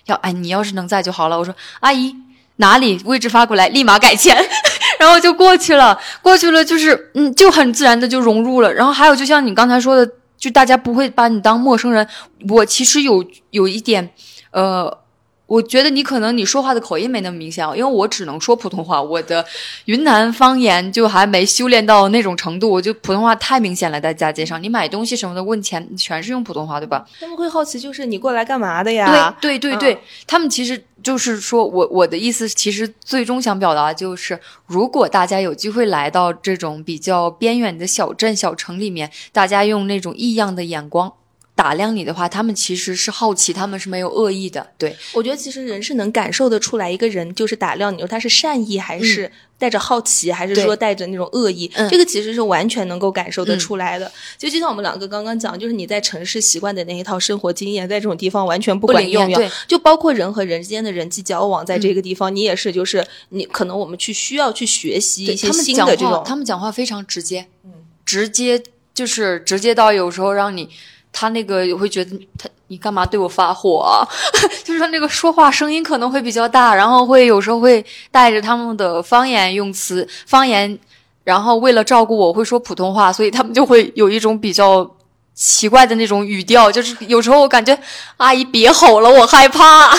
[0.06, 2.14] 要哎你要是能在就好了。”我说：“阿姨
[2.56, 4.36] 哪里位置发过来，立马改签。
[4.98, 8.72] ”然后就过去了，过去了就是嗯就很自然的就融入了。
[8.72, 12.06] 然后还有就像你刚才说的，就大家不会把你当陌生人。
[12.48, 14.10] 我其实有有一点
[14.50, 15.03] 呃。
[15.46, 19.44] 我觉得你可能你说话的口音没那么明显，因为我只能说普通话，我的
[19.84, 27.04] 云南方言就还没修炼到那种程度，我就普通话太明显了，在大街上，你买东西什么的问钱全是用普通话，对吧？
[27.20, 29.36] 他们会好奇，就是你过来干嘛的呀？
[29.40, 41.12] 对对对对，他们其实就是说我我的意思，其实最终想表达就是，如果大家有机会来到这种比较边远的小镇小城里面，大家用那种异样的眼光。
[41.56, 44.66] 打量你的话，他们其实是好奇，他们是没有恶意的。
[44.76, 54.10] 对我觉得，其实人是能感受得出来，一个人就是打量你，说他是善意还是带着好奇，还是说带着那种恶意，这个其实是完全能够感受得出来的。
[54.36, 59.32] 就就像我们两个刚刚讲，就是你在城市习惯的那一套生活经验，在这种地方完全不管用。
[59.32, 66.20] 对，就包括人和人之间的人际交往，在这个地方，你也是，就是你可能我们去需要去学习一些新的这种。
[66.26, 67.70] 他们讲话非常直接，嗯，
[68.04, 68.60] 直接
[68.92, 70.68] 就是直接到有时候让你。
[71.14, 73.78] 他那个会觉得他你干嘛对我发火？
[73.78, 74.02] 啊？
[74.64, 80.76] 就是说那个说话声音可能会比较大，然后会有时候会带着他们的方言用词，方言，
[81.22, 84.90] 然后为了照顾我会说普通话，所以他们就会有一种比较
[85.34, 87.78] 奇怪的那种语调，就是有时候我感觉
[88.16, 89.96] 阿姨别吼了，我害怕。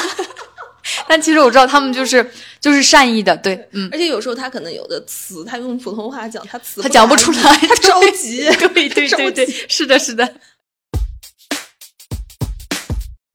[1.07, 8.43] 但其实我知道他们就是就是善意的，对，嗯，而且有时候他可能有的词他用普通话讲，他词他讲不出来，他着急，
[8.73, 10.31] 对对对对，是的，是的。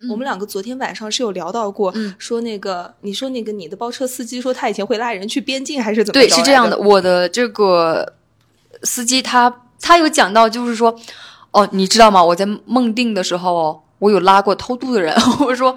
[0.08, 6.12] 我们两个昨天晚上是有聊到过，说那个你说那个你的包车司机说他以前会拉人去边境还是怎么？
[6.14, 6.78] 对，是这样的。
[6.78, 8.14] 我的这个
[8.82, 10.98] 司机他他有讲到，就是说，
[11.50, 12.24] 哦，你知道吗？
[12.24, 15.14] 我在梦定的时候，我有拉过偷渡的人。
[15.46, 15.76] 我说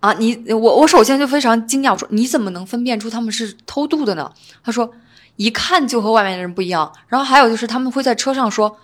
[0.00, 4.32] 啊，你我我首先就非常惊讶，我说你怎么能分辨出他们是偷渡的呢？
[4.64, 4.92] 他说
[5.36, 6.92] 一看就和外面的人不一样。
[7.06, 8.76] 然后还有就是他们会在车上说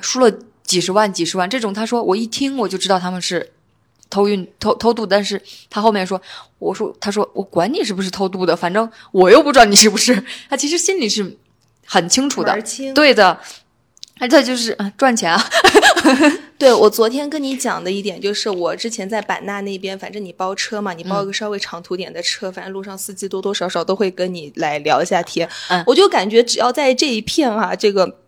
[0.00, 0.30] 输了
[0.62, 3.52] 几十万几十万这种，他说我一听我就知道他们是。
[4.14, 6.20] 偷运偷偷渡，但是他后面说，
[6.60, 10.24] 我说，他说我管你是不是偷渡的，反正我又不知道你是不是。
[10.48, 11.36] 他其实心里是
[11.84, 12.56] 很清楚的，
[12.94, 13.40] 对的。
[14.16, 15.44] 他这就是赚钱啊。
[16.56, 25.48] 对我昨天跟你讲的一点就是，我之前在版纳那边，反正你包车嘛，你包一个稍微长途点的车，反正路上司机多多少少都会跟你来聊一下天。
[25.68, 28.18] 嗯，我就感觉只要在这一片啊，这个。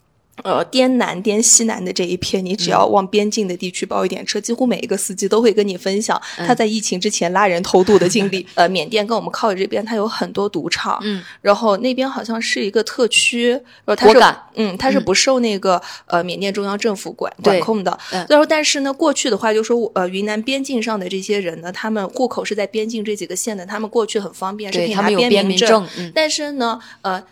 [0.42, 8.46] 呃，滇南、滇西南的这一片，你只要往边境的地区包一点车，几乎每一个司机都会跟你分享他在疫情之前拉人偷渡的经历。
[8.54, 17.98] 呃，缅甸跟我们靠的这边，它有很多赌场，嗯，然后那边好像是一个特区，然后它是，嗯，它是不受那个呃缅甸中央政府管管控的。
[18.28, 25.88] 然后，但是呢，过去的话就说，呃，云南边境上的这些人呢，他们户口是在边境这几个县的，他们过去很方便，是可以拿边民证。
[26.14, 27.22] 但是呢，呃。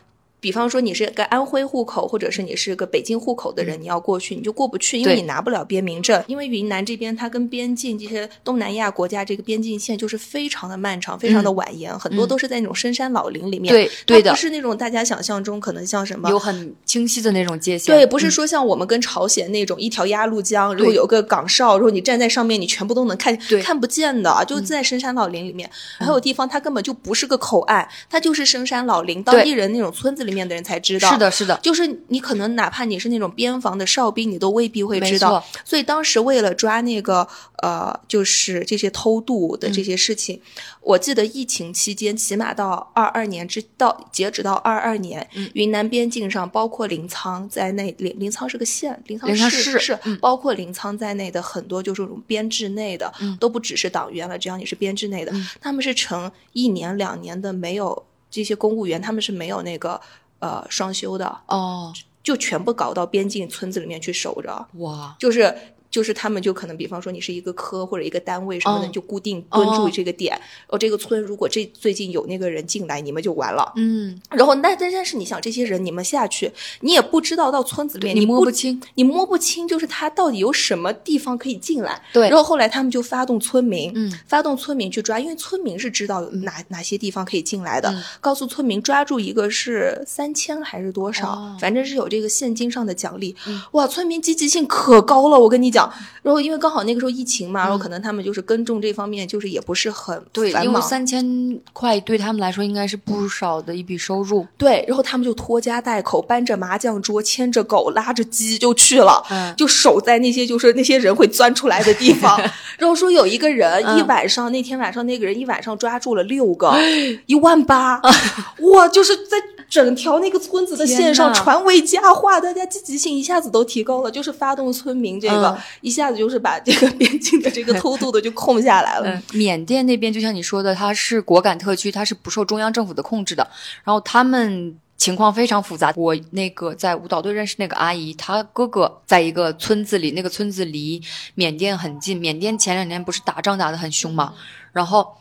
[0.44, 6.22] 比方说你是个安徽户口，或者是你是个北京户口的人，你要过去你就过不去，因为你拿不了边民证。
[6.26, 13.72] 因为云南这边它跟边境这些东南亚国家这个边境线就是非常的漫长，非常的蜿蜒，很多都是在那种深山老林里面。
[13.72, 17.96] 对对的，不是那种大家想象中可能像什么有很清晰的那种界限。
[17.96, 25.70] 对，不是说像我们跟朝鲜那种一条鸭绿江，如果有个岗哨，如果你站在上面，你全部都能看看不见的，就在深山老林里面。
[25.98, 31.10] 还有地方它根本就不是个口岸，它就是深山老林，当地人那种村子里面的人才知道。
[31.10, 35.42] 是的，是的，就是你可能哪怕你是那种边防的哨兵，你都未必会知道。
[35.64, 37.26] 所以当时为了抓那个
[37.62, 40.40] 呃，就是这些偷渡的这些事情，
[40.80, 60.00] 我记得疫情期间，起码到二二年之到截止到二二年，云南边境上包括临沧在内，临临沧是个县，临沧市是包括临沧在内的很多就是这种编制内的，都不只是党员了，只要你是编制内的，他们是成一年两年的没有这些公务员，他们是没有那个。
[60.44, 61.90] 呃，双休的哦，
[62.22, 64.68] 就全部搞到边境村子里面去守着。
[64.74, 65.56] 哇，就是。
[65.94, 70.36] 就是他们就可能，比方说你是一个科或者一个单位什么的，就固定蹲住这个点。
[70.66, 73.72] 哦，这个村如果这最近有那个人进来，你们就完了。
[73.76, 74.20] 嗯。
[74.30, 82.02] 然后，那但但是你想，这些人你们下去，你也不知道到村子里面，你摸不清，你摸不清，就是他到底有什么地方可以进来。
[82.12, 82.28] 对。
[82.28, 93.36] 然后后来他们就发动村民，嗯，发动村民去抓，因为村民是知道哪哪些地方可以进来的，告诉村民抓住一个是三千还是多少，反正是有这个现金上的奖励。
[93.70, 95.83] 哇，村民积极性可高了，我跟你讲。
[96.22, 104.46] 然后因为刚好那个时候疫情嘛，然后可能他们就是耕种这方面就是也不是很对，因为三千块对他们来说应该是不少的一笔收入。
[104.56, 109.22] 对，然后他们就拖家带口，搬着麻将桌，牵着狗，拉着鸡就去了，
[109.56, 112.40] 就守在那些就是那些人会钻出来的地方。
[112.78, 116.74] 然后说有一个人一晚上，那天晚上那个人一晚上抓住了六个，
[117.26, 118.00] 一万八，
[118.72, 119.38] 哇，就是在。
[119.74, 129.20] 整条那个村子的线上传为佳话，大家积极性一下子都提高了，就是发动村民这个，一下子就是把这个边境的这个偷渡的就控下来了。
[129.32, 133.50] 缅甸那边就像你说的，它是果敢特区，它是不受中央政府的控制的，
[133.82, 135.92] 然后他们情况非常复杂。
[135.96, 141.02] 我那个在舞蹈队认识那个阿姨，她哥哥在一个村子里，那个村子离
[141.34, 142.16] 缅甸很近。
[142.16, 144.34] 缅甸前两年不是打仗打得很凶嘛，
[144.72, 145.16] 然后，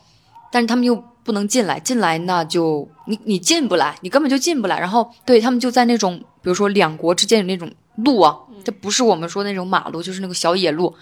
[0.52, 1.02] 但是他们又。
[1.24, 4.78] 不能进来，进来那就你你进不来，你根本就进不来。
[4.78, 10.94] 然后对他们就在那种，比如说两国之间有那种路啊，这不是我们说那种马路，就是那个小野路。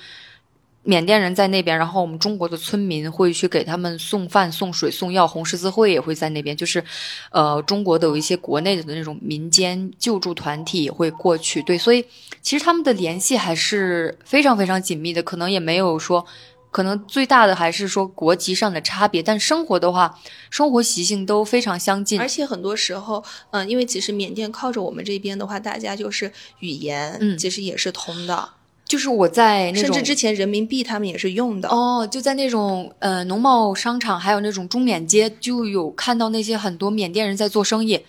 [0.85, 6.83] 缅甸人在那边，然后我们中国的村民会去给他们送饭、送水、送药，红十字会也会在那边，就是，
[7.31, 12.05] 呃，中国的有一些国内的那种民间救助团体也会过去，对，所以
[12.41, 16.27] 其实他们的联系还是非常非常紧密的，可能也没有说，
[16.73, 20.19] 可能最大的还是说国籍上的差别，但生活的话，
[20.51, 28.49] 生活习性都非常相近，而且很多时候，嗯，因为其实缅甸靠着我们这边的话，大家就是语言，嗯，其实也是通的。
[28.85, 32.07] 就是我在那种，甚至之前人民币他们也是用的哦。
[32.07, 38.05] 就在那种呃农贸商场，还有那种中缅街，就有看到那些很多缅甸人在做生意。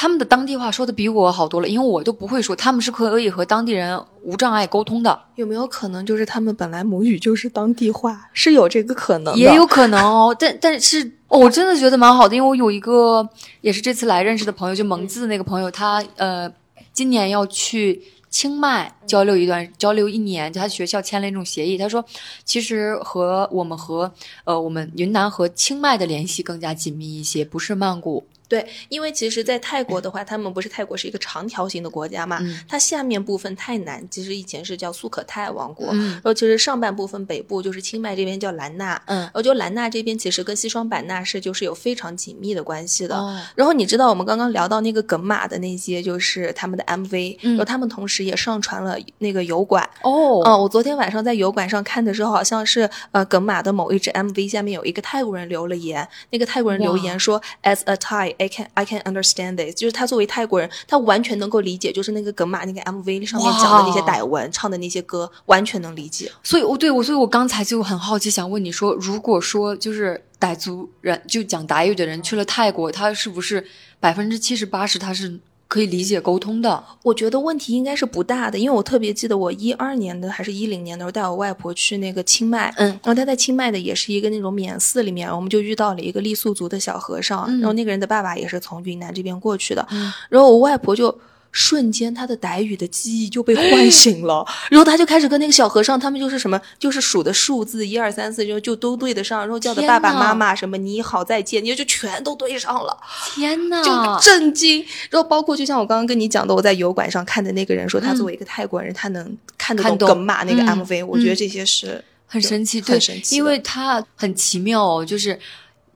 [0.00, 5.20] 他们的当地话说的比我好多了，因为我都不会说，他们是可以和当地人无障碍沟通的。
[5.34, 9.34] 有没有可能就是他们本来母语就是当地话， 是有这个可能？
[9.36, 10.36] 也有可能哦。
[10.38, 13.28] 但但是，我真的觉得蛮好的，因为我有一个
[13.60, 16.48] 也是这次来认识的朋友，就蒙自的那个朋友，他呃
[16.92, 18.00] 今年要去。
[18.30, 21.78] 清迈交流一段，交流一年，就他学校签了一种协议。
[21.78, 22.04] 他说，
[22.44, 24.12] 其实和我们和
[24.44, 28.22] 呃我们云南和清迈的联系更加紧密一些，不是曼谷。
[28.48, 32.40] 对，因为其实，在泰国的话，他们不是泰国是一个长条形的国家嘛？
[32.66, 35.88] 它下面部分泰南，其实以前是叫苏可泰王国。
[35.92, 39.00] 然后其实上半部分北部就是清迈这边叫兰纳。
[39.04, 43.14] 嗯，然后就兰纳这边其实跟西双版纳是就是有非常紧密的关系的。
[43.54, 49.84] 然后你知道我们刚刚聊到那个耿马的那些就是他们的 MV，然后他们同时也上传了那个油管。
[50.02, 58.37] 哦，嗯，我昨天晚上在油管上看的时候，好像是呃耿马的某一支 MV 下面有一个泰国人留了言，那个泰国人留言说，As a Thai。
[58.38, 66.30] I can I can understand this，就是他作为泰国人，他完全能够理解，就是那个耿马那个 MV 上面讲的那些傣文，唱的那些歌，完全能理解。
[66.42, 73.66] 所以，我对我，所以我刚才就很好奇，想问你说，如果说就是傣族人，就讲傣语的人去了泰国，他是不是
[74.00, 75.38] 百分之七十八十他是？
[75.68, 89.86] 可以理解沟通的，我觉得问题应该是不大的，因为我特别记得我一二年的还是一零年的时候带我外婆去那个清迈，嗯，然后她在清迈的也是一个那种免寺里面，我们就遇到了一个傈僳族的小和尚，然后那个人的爸爸也是从云南这边过去的，
[90.30, 91.16] 然后我外婆就。
[91.50, 102.96] 瞬间，他的傣语的记忆就被唤醒了， 然后他就开始跟那个小和尚，他们就是什么，就是数的数字一二三四，就就都对得上，然后叫的爸爸妈妈什么你好再见，你就全都对上了。
[103.34, 104.84] 天呐，就震惊。
[105.10, 115.38] 然后包括就像我刚刚跟你讲的，我在油管上看的那个人说，他作为一个泰国人，他能看得懂耿马那个 MV，我觉得这些是很神奇，很神奇，因为他很奇妙哦，就是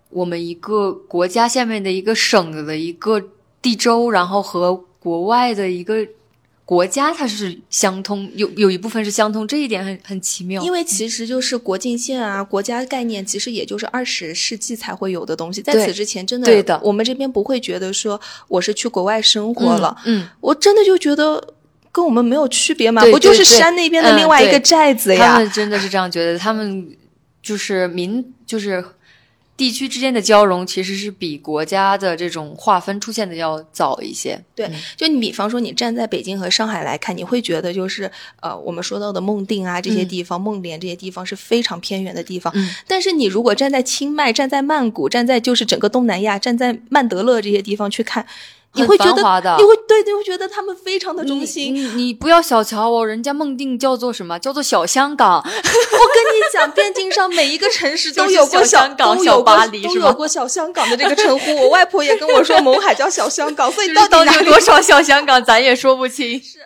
[0.09, 3.23] 我们一个国家下面的一个省的一个
[3.61, 4.85] 地州，然后和。
[5.03, 6.07] 国外的一个
[6.65, 10.63] 国家，它是相通，有有一部分是相通，这一点很很奇妙。
[10.63, 15.61] 因为其实就是国境线啊，国家概念，其实也就是二十世纪才会有的东西。
[15.61, 19.97] 在此之前，真的，对的，我们这边不会觉得说我是去国外生活了。
[20.05, 21.55] 嗯，我真的就觉得
[21.91, 25.33] 跟我们没有区别嘛，不就是山那边的另外一个寨子呀？
[25.33, 26.97] 他们真的是这样觉得，他们
[27.43, 28.85] 就是民就是。
[29.63, 34.37] 地区之间的交融其实是比国家的这种划分出现的要早一些。
[34.57, 38.11] 对，就你比方说，你站在北京和上海来看，你会觉得就是
[38.41, 42.53] 呃，我们说到的孟定啊这些地方、孟连这些地方是非常偏远的地方。
[42.57, 42.75] 嗯。
[42.89, 48.27] 但是你如果站在清迈、站在曼谷、站在就是整个东南亚、站在曼德勒这些地方去看。
[48.75, 49.23] 你会觉得，
[49.59, 51.75] 你会对，你会觉得他们非常的忠心。
[51.75, 54.39] 你你不要小瞧哦，人家孟定叫做什么？
[54.39, 55.41] 叫做小香港。
[55.45, 61.55] 我跟你讲，边境上每一个城市都有过小港、小巴黎，都有过小香港的这个称呼。
[61.57, 66.41] 我外婆也跟我说， 勐海叫小香港，所以到底有多少小香港，咱也说不清。
[66.41, 66.59] 是。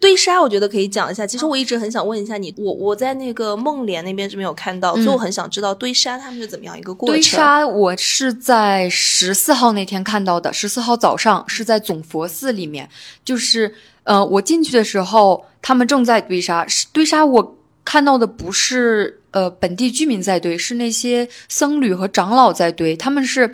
[0.00, 1.26] 堆沙，我觉得可以讲一下。
[1.26, 7.14] 其实我一直很想问一下你，我我在那个孟连那边是没有看到，所以我很想知道堆沙他们是怎么样一个过程。
[7.14, 12.88] 堆沙我是在十四号那天看到的，十四号早上是在总佛寺里面，
[13.24, 13.74] 就是
[14.04, 16.64] 呃，我进去的时候他们正在堆沙。
[16.92, 22.96] 堆沙我看到的不是呃本地居民在堆，是那些僧侣和长老在堆。
[22.96, 23.52] 他们是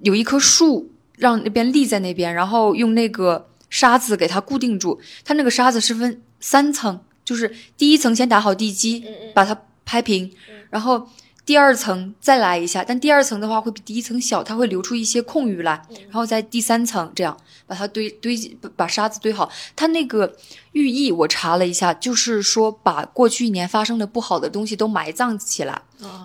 [0.00, 3.48] 有一棵树让那边立在那边，然后用那个。
[3.72, 9.02] 沙子给它固定住，它那个沙子是分三层，就是第一层先打好地基，
[9.34, 10.30] 把它拍平，
[10.68, 11.08] 然后
[11.46, 17.34] 第二层再来一下，但第二层的话会比第一层小，它会留出一些空余来，然后在第三层这样
[17.66, 18.36] 把它堆堆
[18.76, 19.50] 把沙子堆好。
[19.74, 20.36] 它那个
[20.72, 25.80] 寓意我查了一下，就是说把过去一年发生的不好的东西都埋葬起来，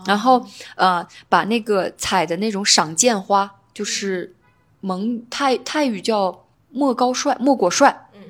[0.06, 0.46] 然后
[0.76, 4.36] 呃把那个采的那种赏剑花，就是
[4.82, 6.44] 蒙泰泰语叫。
[6.70, 8.10] 莫高帅，莫果帅。
[8.14, 8.22] 嗯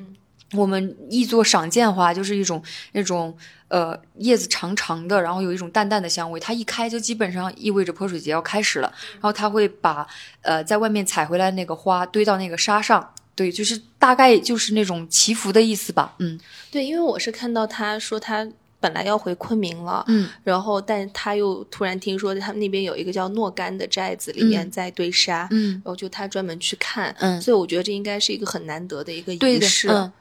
[0.54, 3.38] 嗯，我们译作赏剑花，就是一种那种
[3.68, 6.40] 呃叶子长长的，然后有一种淡淡的香味。
[6.40, 8.94] 它一开就基本上意味着泼水节要开始了。
[9.14, 10.08] 然后他会把
[10.42, 16.16] 呃在外面采回来那个花堆到那个沙上，对，就是大概就是那种祈福的意思吧。
[16.20, 16.40] 嗯，
[16.72, 18.48] 对，因为我是看到他说他
[18.80, 29.90] 本来要回昆明了，嗯，然后但他又突然听说他们那边有一个叫诺干的寨子，里面在堆沙，嗯，然后就他专门去看，嗯，所以我觉得这应该是一个很难得的一个仪式。
[29.90, 30.12] 嗯。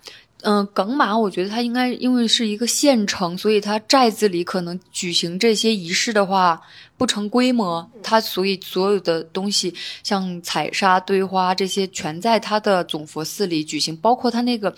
[0.43, 6.61] 嗯，耿马，我觉得它应该因为是一个县城，所以它寨子里可能举行这些仪式的话
[6.99, 9.75] 不成规模，它所以所有的东西
[10.05, 14.73] 像采沙堆花这些全在它的总佛寺里举行，包括它那个。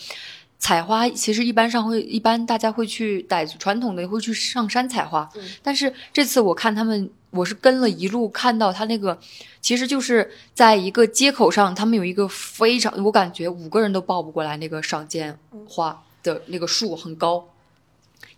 [0.59, 5.29] 采花其实一般上会，一般大家会去傣族传统的会去上山采花，
[5.63, 9.17] 但是这次我看他们，我是跟了一路看到他那个，
[9.61, 17.49] 其实就是在一个街口上，他们有一个非常，我感觉五个人都抱不过来那个赏间花的那个树很高，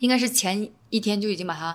[0.00, 1.74] 应该是前一天就已经把它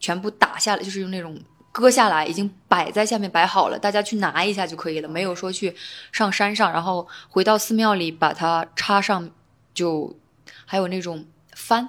[0.00, 1.38] 全部打下来，就是用那种
[1.70, 5.76] 割下来，已经摆在下面摆好了，大家去拿一下就可以了，没有说去
[6.10, 9.30] 上山上，然后回到寺庙里把它插上。
[9.74, 10.14] 就
[10.64, 11.24] 还有那种
[11.54, 11.86] 幡，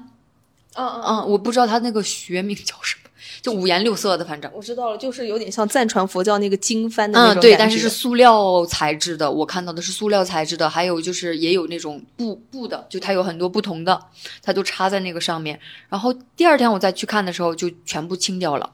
[0.76, 3.10] 嗯嗯，我不知道它那个学名叫什么，
[3.42, 14.08] 就五颜六色的，反正我知道了，就是有点像藏传佛教那个经幡的那种对，但是是塑料材质的，我看到的是塑料材质的，还有就是也有那种布布的，就它有很多不同的，
[14.42, 15.60] 它都插在那个上面。
[15.90, 18.72] 然后第二天我再去看的时候，就全部清掉了。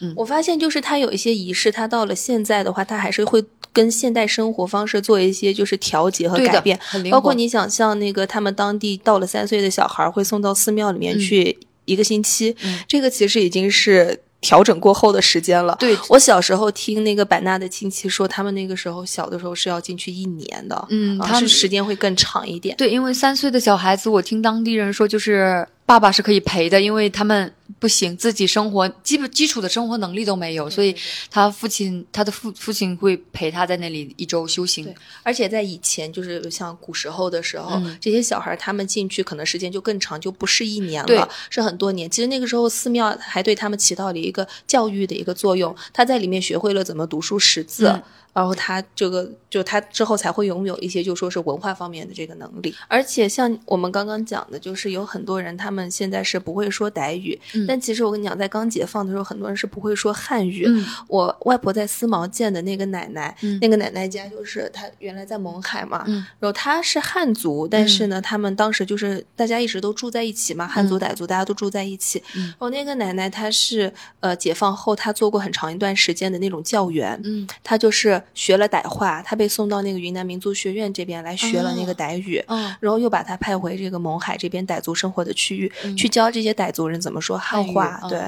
[0.00, 3.44] 嗯，我发现就是他有一些仪式，他到了现在的话，他还是会。
[3.72, 6.76] 跟现代生活方式做一些就是调节和改变，
[7.08, 12.56] 包括你想像那个他们当地到了三岁的小孩会送到寺庙里面去一个星期，
[12.88, 15.76] 这个其实已经是调整过后的时间了。
[15.78, 22.74] 对我小时候听那个版纳的亲戚说，他们那个时候小的时候是要进去一年的，嗯，他是时间会更长一点。
[22.76, 25.64] 对，因为三岁的小孩子，我听当地人说就是。
[25.90, 30.94] 爸爸是可以陪的，因为他们不行，自己生活基本基础的生活能力都没有，所以
[31.28, 34.94] 他父亲他的父父亲会陪他在那里一周修行。
[35.24, 42.08] 而且在以前，就是像古时候的时候，这些小孩他们进去可能时间就更长，就不是一年了，是很多年。
[42.08, 48.00] 其实那个时候寺庙还对他们起到了一个教育的一个作用，他在里面学会了怎么读书识字。
[48.32, 60.68] 然后他这个就他之后才会拥有一些就说是文化方面的这个能力，而且像我们刚刚讲的，就是有很多人他们现在是不会说傣语，但其实我跟你讲，在刚解放的时候，很多人是不会说汉语。
[61.08, 72.22] 我外婆在思茅见的那个奶奶，那个奶奶家就是她原来在勐海嘛，然后她是汉族，但是呢，他们当时就是大家一直都住在一起嘛，汉族傣族大家都住在一起。
[72.34, 78.19] 然后那个奶奶她是呃解放后她做过很长一段时间的那种教员，嗯，她就是。
[78.34, 82.42] 学了傣话，他被送到那个云南民族学院这边来学了那个傣语，
[82.80, 88.00] 然后又把他派回这个勐海这边傣族生活的区域，去教这些傣族人怎么说汉话。
[88.08, 88.18] 对，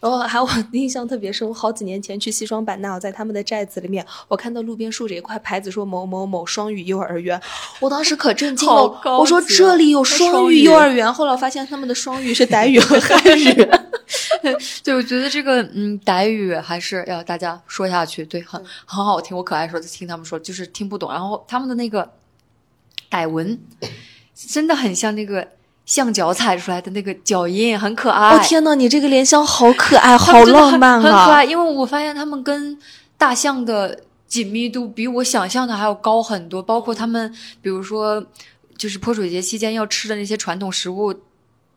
[0.00, 7.40] 然后还我印象特别深，我好几年前去西双版纳，我在他们的寨子里面，我看到路边竖着一块牌子，说某某某双语幼儿园，
[7.80, 13.68] 我当时可震惊了，我说这里有双语幼儿园，后来发现他们的双语是傣语和汉语。
[14.84, 19.36] 对，我觉得这个嗯，傣语还是要大家说下去，对，很很好听。
[19.36, 21.10] 我可爱说，听他们说，就是听不懂。
[21.10, 22.10] 然后他们的那个
[23.10, 23.58] 傣文，
[24.34, 25.46] 真的很像那个
[25.86, 28.36] 象脚踩出来的那个脚印，很可爱。
[28.36, 31.00] 哦天呐，你这个联想好可爱，好浪漫啊！
[31.00, 32.78] 很可爱，因为我发现他们跟
[33.16, 36.62] 大象的紧密度比我想象的还要高很多。
[36.62, 38.24] 包括他们，比如说，
[38.76, 41.14] 就是泼水节期间要吃的那些传统食物。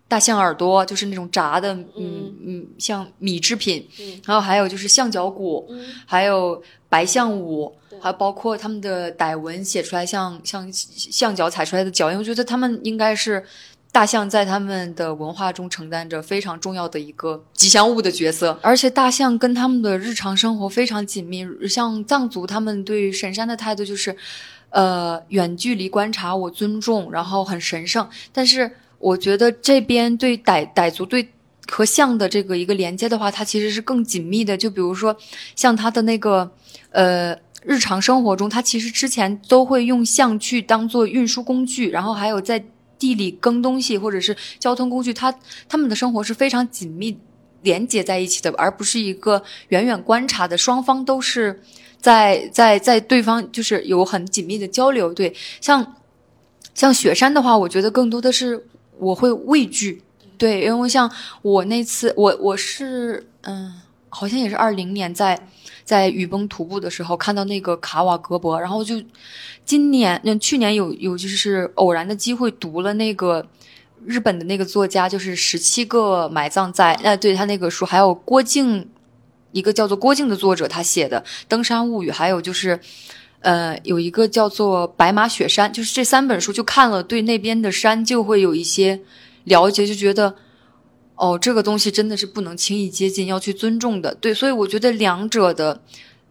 [0.10, 3.86] 大象耳朵就是那种炸的，嗯嗯，像米制品，
[4.26, 5.70] 然后还有就是象脚骨，
[6.06, 13.44] 还有白象舞，还包括他们的傣文写出来像像象脚踩出来的脚印，我觉得他们应该是
[13.92, 24.16] 大象在他们的文化中承担着非常重要的一个吉祥物的角色，而且大象跟他们的日常生活非常紧密，像藏族他们对神山的态度就是，
[24.70, 28.72] 呃，远距离观察我尊重，然后很神圣，但是。
[29.00, 31.30] 我觉得这边对傣傣族对
[31.70, 34.58] 和象的这个一个连接的话，它其实是更紧密的。
[34.58, 35.16] 就比如说，
[35.56, 36.50] 像它的那个
[36.92, 42.64] 呃日常生活中，它其实之前都会用象去当做运输工具，然后还有在
[42.98, 45.32] 地里耕东西或者是交通工具，它
[45.68, 47.18] 他们的生活是非常紧密
[47.62, 51.62] 连接在一起的，而不是一个远远观察的，双方都是
[52.00, 55.14] 在在在对方就是有很紧密的交流。
[55.14, 55.96] 对，像
[56.74, 58.66] 像雪山的话，我觉得更多的是。
[59.00, 60.02] 我会畏惧，
[60.38, 61.12] 对，因为像
[61.42, 65.48] 我那次，我我是嗯，好像也是二零年在
[65.84, 69.02] 在雨崩徒步的时候看到那个卡瓦格博，然后就
[69.66, 73.48] 今年嗯去年有有就是偶然的机会读了那个
[74.06, 78.88] 日本的那个作家，就是十七个埋葬在呃对他那个书，还有郭靖
[79.52, 82.80] 一个叫做郭靖的作者他写的《登山物语》，还有就是。
[83.48, 89.00] 呃，有一个叫做《白马雪山》，就是这三本书就看了，对那边的山就会有一些
[89.46, 90.36] 了解，就觉得
[91.16, 94.14] 哦，这个东西真的是不能轻易接近，要去尊重的。
[94.16, 95.82] 对，所以我觉得两者的。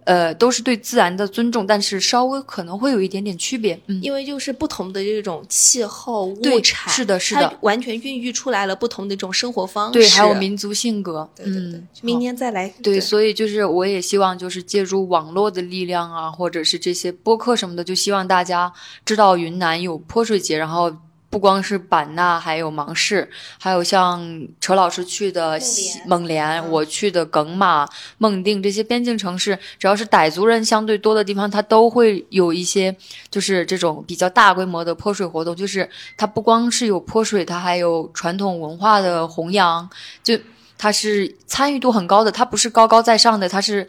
[0.06, 18.72] 呃，都是对自然的尊重，但是稍微可能会有一点点区别，因为就是不同的这种气候物产，是的，是的，完全孕育出来了不同的这种生活方式，对，还有民族性格，嗯，明年再来，对，所以就是我也希望就是借助网络的力量啊，或者是这些播客什么的，就希望大家
[19.04, 20.94] 知道云南有泼水节，然后。
[21.36, 23.28] 不光是版纳，还有芒市，
[23.60, 25.60] 还有像车老师去的
[26.06, 27.86] 蒙连，我去的耿马、
[28.16, 32.96] 孟定这些边境城市，只要是傣族人相对多的地方，它都会有一些
[33.30, 35.54] 就是这种比较大规模的泼水活动。
[35.54, 35.86] 就是
[36.16, 39.86] 它不光是有泼水，它还有传统文化的弘扬，
[40.22, 40.38] 就
[40.78, 43.86] 它是参与度很高的，它不是高高在上的，它是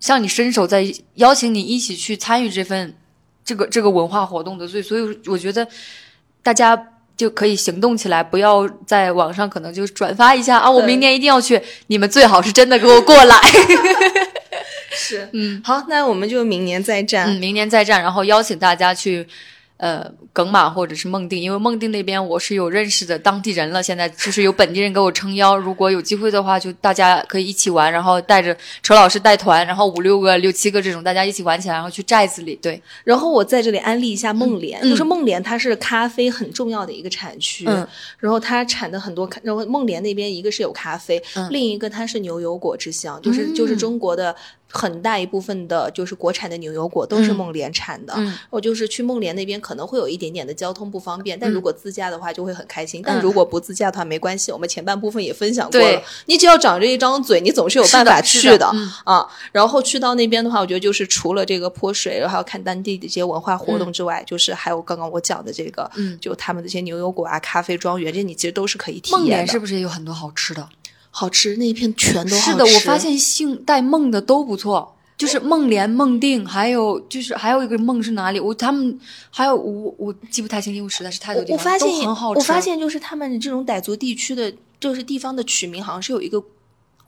[0.00, 2.96] 向你伸手在邀请你一起去参与这份
[3.44, 4.66] 这个这个文化活动的。
[4.66, 5.68] 所以，所以我觉得。
[6.42, 6.80] 大家
[7.16, 10.70] 就可以行动起来，不要在网上可能就转发一下啊！
[10.70, 13.36] 我明年一定要去，你们最好是真的给我过来。
[14.90, 19.26] 是， 嗯，好，那我们就明年再战，明年再战，然后邀请大家去。
[19.78, 25.56] 呃，耿马或者是孟定，因为孟定那边我是有认识的当地人了，现在就是有本地人给我撑腰。
[25.56, 32.56] 如果有机会的话，就大家可以一起玩，然后带着车老师带团，然后五六个、六七个这种，大家一起玩起来，然后去寨子里。
[32.56, 37.64] 对，然后我在这里安利一下孟连，就是孟连它是咖啡很重要的一个产区，
[38.18, 44.34] 然后它产的很多，然后孟连那边一个是有咖啡，另一个它是牛油果之乡，就是就是中国的。
[44.70, 48.14] 很大一部分的就是国产的牛油果都是孟连产的，
[48.50, 53.02] 我就是去孟连那边可能会有一点点的交通不方便，但如果自驾的话就会很开心。
[53.04, 58.70] 但如果不自驾的话没关系，我们前半部分也分享过了，你只要长着一张嘴，你总是有办法去的
[59.04, 59.26] 啊。
[59.52, 65.90] 然后去到那边的话，我觉得就是除了这个泼水，然后看当地的一些文化活动之外，就是还有刚刚我讲的这个，
[66.20, 69.18] 就他们这些牛油果啊、咖啡庄园，这你其实都是可以体验的。
[69.18, 70.68] 孟连是不是也有很多好吃的？
[71.10, 78.38] 好吃那一片全都好吃是的，我发现姓带梦的都不错，就是梦莲、梦定，还有就是还有一个梦是哪里？
[78.38, 78.98] 我他们
[79.30, 82.38] 还有我我记不太清，因为实在是太多地方都很好吃。
[82.38, 86.42] 我发现就是他们这种傣族地区的，就是地方的取名好像是有一个。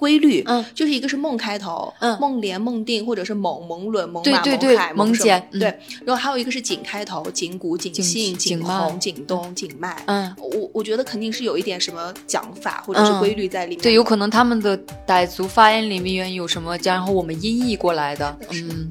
[0.01, 18.91] 规律，嗯，就是一个是梦开头，嗯，梦连、梦定，或者是蒙、蒙伦、蒙马、蒙海、蒙简，对，然后还有一个是景开头，景谷、景信、景洪、景东、景迈，嗯，我我觉得肯定是有一点什么讲法或者是规律在里面，对，有可能他们的傣族发音里面有什么，然后我们音译过来的，嗯，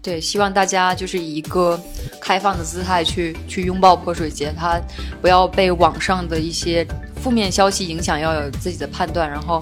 [0.00, 1.78] 对，希望大家就是以一个
[2.18, 4.80] 开放的姿态去去拥抱泼水节，它
[5.20, 6.86] 不要被网上的一些
[7.22, 9.60] 负面消息影响，要有自己的判断，然后。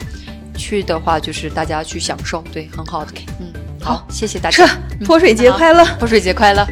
[0.65, 4.66] 去的话就是大家去享受，对，很好的，嗯，好，谢谢大家，
[5.05, 6.66] 泼水节快乐，泼水节快乐。